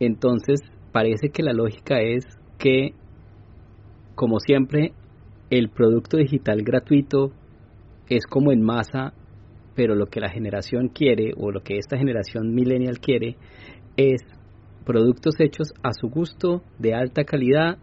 [0.00, 0.60] Entonces,
[0.92, 2.24] parece que la lógica es
[2.58, 2.94] que,
[4.14, 4.92] como siempre,
[5.50, 7.32] el producto digital gratuito
[8.08, 9.12] es como en masa
[9.76, 13.36] pero lo que la generación quiere o lo que esta generación millennial quiere
[13.96, 14.22] es
[14.84, 17.78] productos hechos a su gusto, de alta calidad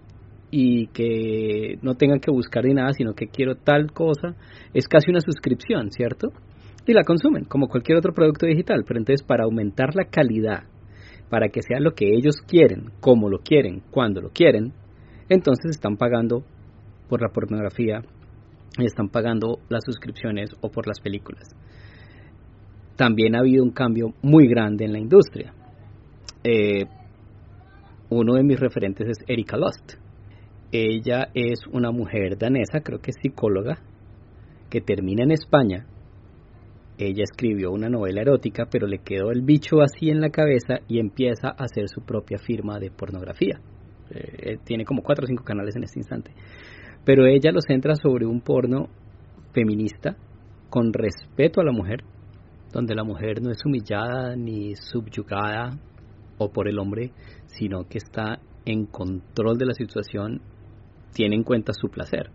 [0.50, 4.36] y que no tengan que buscar ni nada, sino que quiero tal cosa,
[4.74, 6.30] es casi una suscripción, ¿cierto?
[6.86, 10.64] Y la consumen, como cualquier otro producto digital, pero entonces para aumentar la calidad,
[11.30, 14.74] para que sea lo que ellos quieren, como lo quieren, cuando lo quieren,
[15.30, 16.44] entonces están pagando
[17.08, 18.02] por la pornografía
[18.80, 21.50] están pagando las suscripciones o por las películas.
[22.96, 25.54] También ha habido un cambio muy grande en la industria.
[26.44, 26.86] Eh,
[28.10, 29.94] uno de mis referentes es Erika Lust.
[30.72, 33.80] Ella es una mujer danesa, creo que psicóloga,
[34.70, 35.86] que termina en España.
[36.98, 41.00] Ella escribió una novela erótica, pero le quedó el bicho así en la cabeza y
[41.00, 43.60] empieza a hacer su propia firma de pornografía.
[44.12, 46.32] Eh, tiene como cuatro o cinco canales en este instante.
[47.06, 48.88] Pero ella lo centra sobre un porno
[49.52, 50.16] feminista
[50.70, 52.04] con respeto a la mujer,
[52.72, 55.78] donde la mujer no es humillada ni subyugada
[56.38, 57.12] o por el hombre,
[57.46, 60.42] sino que está en control de la situación
[61.14, 62.32] tiene en cuenta su placer.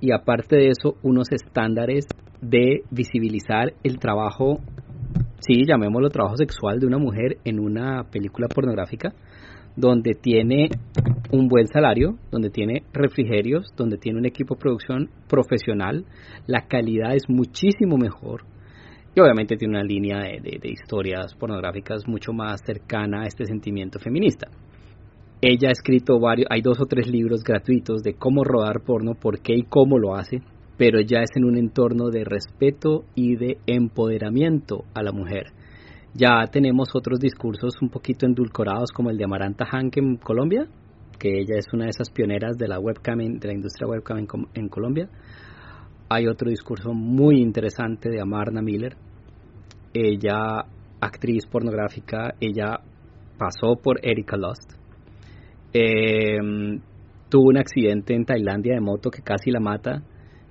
[0.00, 2.06] Y aparte de eso, unos estándares
[2.40, 4.58] de visibilizar el trabajo,
[5.40, 9.12] sí, llamémoslo trabajo sexual de una mujer en una película pornográfica,
[9.76, 10.68] donde tiene
[11.30, 16.04] un buen salario, donde tiene refrigerios, donde tiene un equipo de producción profesional,
[16.46, 18.44] la calidad es muchísimo mejor
[19.14, 23.98] y obviamente tiene una línea de, de historias pornográficas mucho más cercana a este sentimiento
[23.98, 24.48] feminista.
[25.40, 29.40] Ella ha escrito varios, hay dos o tres libros gratuitos de cómo rodar porno, por
[29.40, 30.40] qué y cómo lo hace,
[30.78, 35.46] pero ya es en un entorno de respeto y de empoderamiento a la mujer.
[36.14, 40.66] Ya tenemos otros discursos un poquito endulcorados como el de Amaranta Hank en Colombia,
[41.18, 44.26] que ella es una de esas pioneras de la webcam de la industria webcam en,
[44.54, 45.08] en Colombia.
[46.08, 48.96] Hay otro discurso muy interesante de Amarna Miller.
[49.94, 50.66] Ella,
[51.00, 52.80] actriz pornográfica, ella
[53.38, 54.82] pasó por Erika Lust
[55.72, 56.38] eh,
[57.28, 60.02] tuvo un accidente en Tailandia de moto que casi la mata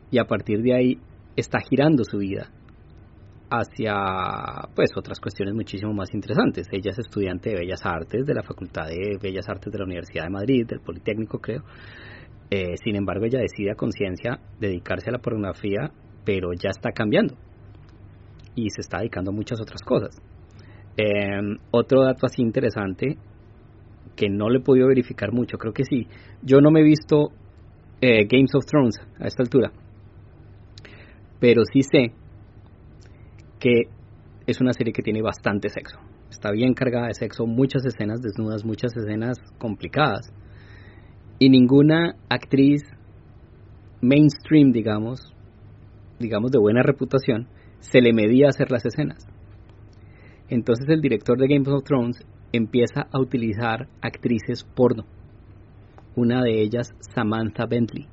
[0.09, 0.97] y a partir de ahí
[1.35, 2.49] está girando su vida
[3.51, 3.93] hacia
[4.73, 6.67] pues otras cuestiones muchísimo más interesantes.
[6.71, 10.23] Ella es estudiante de Bellas Artes de la Facultad de Bellas Artes de la Universidad
[10.23, 11.63] de Madrid, del Politécnico creo.
[12.49, 15.91] Eh, sin embargo, ella decide a conciencia dedicarse a la pornografía,
[16.23, 17.35] pero ya está cambiando
[18.55, 20.15] y se está dedicando a muchas otras cosas.
[20.95, 23.17] Eh, otro dato así interesante
[24.15, 26.07] que no le he podido verificar mucho, creo que sí.
[26.41, 27.31] Yo no me he visto
[27.99, 29.71] eh, Games of Thrones a esta altura,
[31.39, 32.13] pero sí sé
[33.61, 33.83] que
[34.47, 35.99] es una serie que tiene bastante sexo.
[36.31, 40.33] Está bien cargada de sexo, muchas escenas desnudas, muchas escenas complicadas.
[41.37, 42.81] Y ninguna actriz
[44.01, 45.33] mainstream, digamos,
[46.19, 47.47] digamos de buena reputación,
[47.79, 49.27] se le medía hacer las escenas.
[50.49, 55.05] Entonces el director de Games of Thrones empieza a utilizar actrices porno.
[56.15, 58.07] Una de ellas, Samantha Bentley.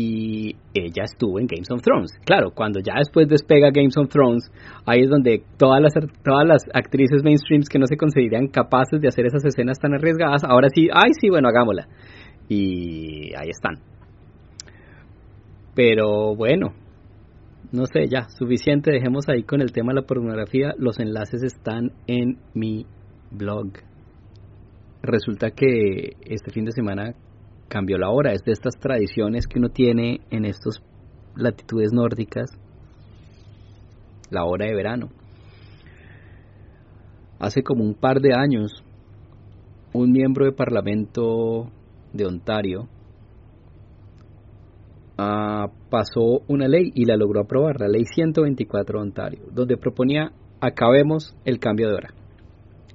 [0.00, 2.12] Y ella estuvo en Games of Thrones.
[2.24, 4.48] Claro, cuando ya después despega Games of Thrones,
[4.86, 5.92] ahí es donde todas las,
[6.22, 10.44] todas las actrices mainstreams que no se considerarían capaces de hacer esas escenas tan arriesgadas,
[10.44, 11.88] ahora sí, ay sí, bueno, hagámosla.
[12.48, 13.82] Y ahí están.
[15.74, 16.74] Pero bueno,
[17.72, 21.90] no sé, ya, suficiente, dejemos ahí con el tema de la pornografía, los enlaces están
[22.06, 22.86] en mi
[23.32, 23.72] blog.
[25.02, 27.14] Resulta que este fin de semana
[27.68, 30.82] cambió la hora, es de estas tradiciones que uno tiene en estas
[31.36, 32.50] latitudes nórdicas,
[34.30, 35.08] la hora de verano.
[37.38, 38.82] Hace como un par de años,
[39.92, 41.70] un miembro de Parlamento
[42.12, 42.88] de Ontario
[45.20, 50.30] Ah, pasó una ley y la logró aprobar, la ley 124 de Ontario, donde proponía
[50.60, 52.14] acabemos el cambio de hora.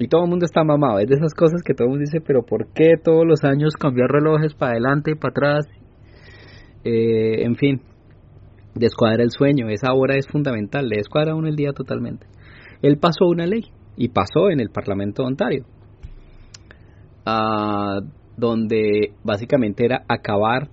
[0.03, 2.19] Y todo el mundo está mamado, es de esas cosas que todo el mundo dice,
[2.19, 5.65] pero ¿por qué todos los años cambiar relojes para adelante y para atrás?
[6.83, 7.81] Eh, en fin,
[8.75, 12.27] descuadra el sueño, esa hora es fundamental, le descuadra uno el día totalmente.
[12.81, 13.63] Él pasó una ley
[13.95, 15.65] y pasó en el Parlamento de Ontario,
[17.25, 18.01] ah,
[18.35, 20.67] donde básicamente era acabar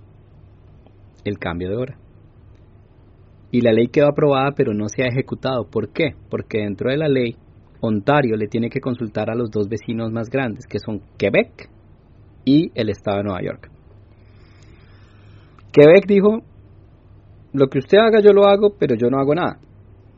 [1.23, 1.97] el cambio de hora.
[3.49, 5.69] Y la ley quedó aprobada pero no se ha ejecutado.
[5.69, 6.15] ¿Por qué?
[6.29, 7.37] Porque dentro de la ley,
[7.81, 11.69] Ontario le tiene que consultar a los dos vecinos más grandes, que son Quebec
[12.45, 13.69] y el estado de Nueva York.
[15.73, 16.41] Quebec dijo,
[17.53, 19.57] lo que usted haga yo lo hago, pero yo no hago nada.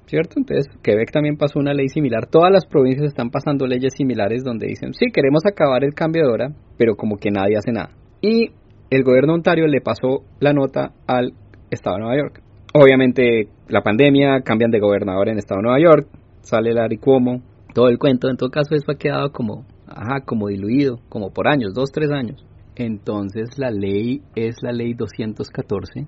[0.05, 0.35] ¿Cierto?
[0.37, 2.27] Entonces, Quebec también pasó una ley similar.
[2.27, 6.31] Todas las provincias están pasando leyes similares donde dicen, sí, queremos acabar el cambio de
[6.31, 7.91] hora, pero como que nadie hace nada.
[8.21, 8.51] Y
[8.89, 11.33] el gobierno de Ontario le pasó la nota al
[11.71, 12.41] Estado de Nueva York.
[12.75, 16.07] obviamente la pandemia, cambian de gobernador en el estado de Nueva York,
[16.41, 17.41] sale Larry Cuomo,
[17.73, 21.47] todo el cuento, en todo caso eso ha quedado como, ajá, como diluido, como por
[21.47, 22.45] años, dos, tres años.
[22.75, 26.07] Entonces la ley es la ley 214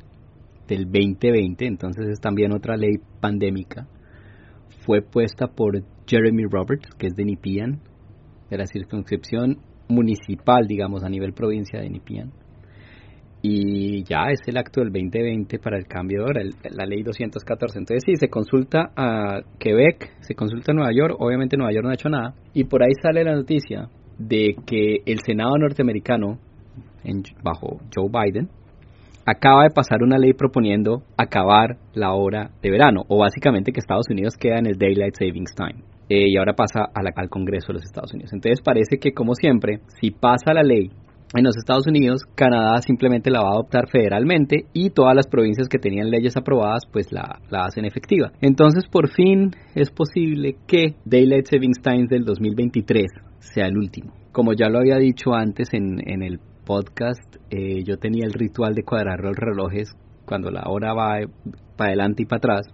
[0.67, 3.87] del 2020, entonces es también otra ley pandémica.
[4.85, 7.81] Fue puesta por Jeremy Roberts, que es de Nipian,
[8.49, 9.57] de la circunscripción
[9.87, 12.31] municipal, digamos, a nivel provincia de Nipian.
[13.47, 16.41] Y ya es el acto del 2020 para el cambio de hora,
[16.71, 17.77] la ley 214.
[17.77, 21.91] Entonces sí, se consulta a Quebec, se consulta a Nueva York, obviamente Nueva York no
[21.91, 22.33] ha hecho nada.
[22.55, 23.87] Y por ahí sale la noticia
[24.17, 26.39] de que el Senado norteamericano,
[27.03, 28.49] en, bajo Joe Biden,
[29.27, 34.09] acaba de pasar una ley proponiendo acabar la hora de verano, o básicamente que Estados
[34.09, 35.83] Unidos queda en el Daylight Savings Time.
[36.09, 38.33] Eh, y ahora pasa al Congreso de los Estados Unidos.
[38.33, 40.89] Entonces parece que, como siempre, si pasa la ley
[41.33, 45.67] en los Estados Unidos, Canadá simplemente la va a adoptar federalmente y todas las provincias
[45.67, 48.31] que tenían leyes aprobadas pues la, la hacen efectiva.
[48.41, 53.05] Entonces por fin es posible que Daylight Savings Time del 2023
[53.39, 54.13] sea el último.
[54.31, 58.73] Como ya lo había dicho antes en, en el podcast, eh, yo tenía el ritual
[58.73, 59.95] de cuadrar los relojes
[60.25, 61.19] cuando la hora va
[61.75, 62.67] para adelante y para atrás.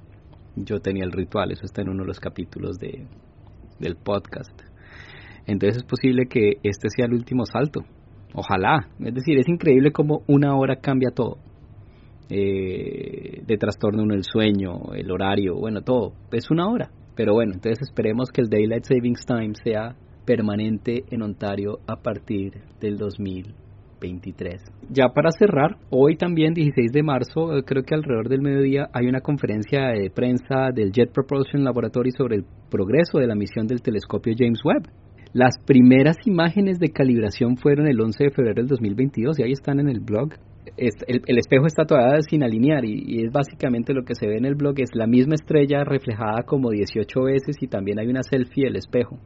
[0.56, 3.08] Yo tenía el ritual, eso está en uno de los capítulos de,
[3.80, 4.60] del podcast.
[5.46, 7.82] Entonces es posible que este sea el último salto.
[8.34, 8.88] Ojalá.
[9.00, 11.38] Es decir, es increíble cómo una hora cambia todo.
[12.30, 16.14] Eh, de trastorno en el sueño, el horario, bueno, todo.
[16.32, 16.90] Es una hora.
[17.16, 22.54] Pero bueno, entonces esperemos que el Daylight Savings Time sea permanente en Ontario a partir
[22.80, 23.54] del 2000
[24.02, 24.62] 23.
[24.90, 29.08] Ya para cerrar, hoy también 16 de marzo, eh, creo que alrededor del mediodía hay
[29.08, 33.82] una conferencia de prensa del Jet Propulsion Laboratory sobre el progreso de la misión del
[33.82, 34.90] telescopio James Webb.
[35.34, 39.80] Las primeras imágenes de calibración fueron el 11 de febrero del 2022 y ahí están
[39.80, 40.34] en el blog.
[40.78, 44.46] el, espejo está todavía sin alinear y, y, es básicamente lo que se ve en
[44.46, 48.66] el blog, es la misma estrella reflejada como 18 veces y también hay una selfie
[48.66, 49.18] del espejo,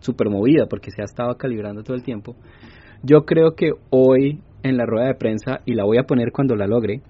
[0.00, 2.34] super movida porque se ha estado calibrando todo el tiempo.
[3.04, 6.54] Yo creo que hoy en la rueda de prensa, y la voy a poner cuando
[6.54, 7.02] la logre,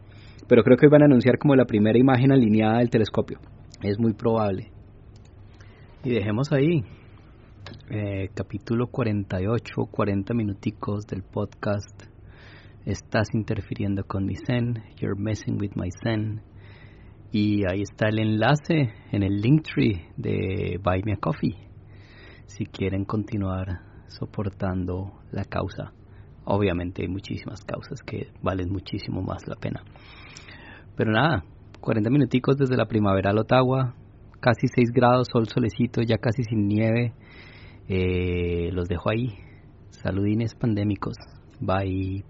[0.49, 3.39] pero creo que hoy van a anunciar como la primera imagen alineada del telescopio.
[3.83, 4.71] Es muy probable.
[6.05, 6.83] Y dejemos ahí.
[7.89, 12.03] Eh, capítulo 48, 40 minuticos del podcast.
[12.85, 14.83] Estás interfiriendo con mi Zen.
[14.97, 16.43] You're messing with my Zen.
[17.31, 21.57] Y ahí está el enlace en el Linktree de Buy Me a Coffee.
[22.47, 25.93] Si quieren continuar soportando la causa.
[26.45, 29.83] Obviamente hay muchísimas causas que valen muchísimo más la pena.
[30.97, 31.45] Pero nada,
[31.81, 33.95] 40 minuticos desde la primavera al Ottawa,
[34.41, 37.15] casi 6 grados, sol solecito, ya casi sin nieve.
[37.89, 39.39] Eh, los dejo ahí.
[39.91, 41.17] Saludines pandémicos.
[41.61, 42.25] Bye.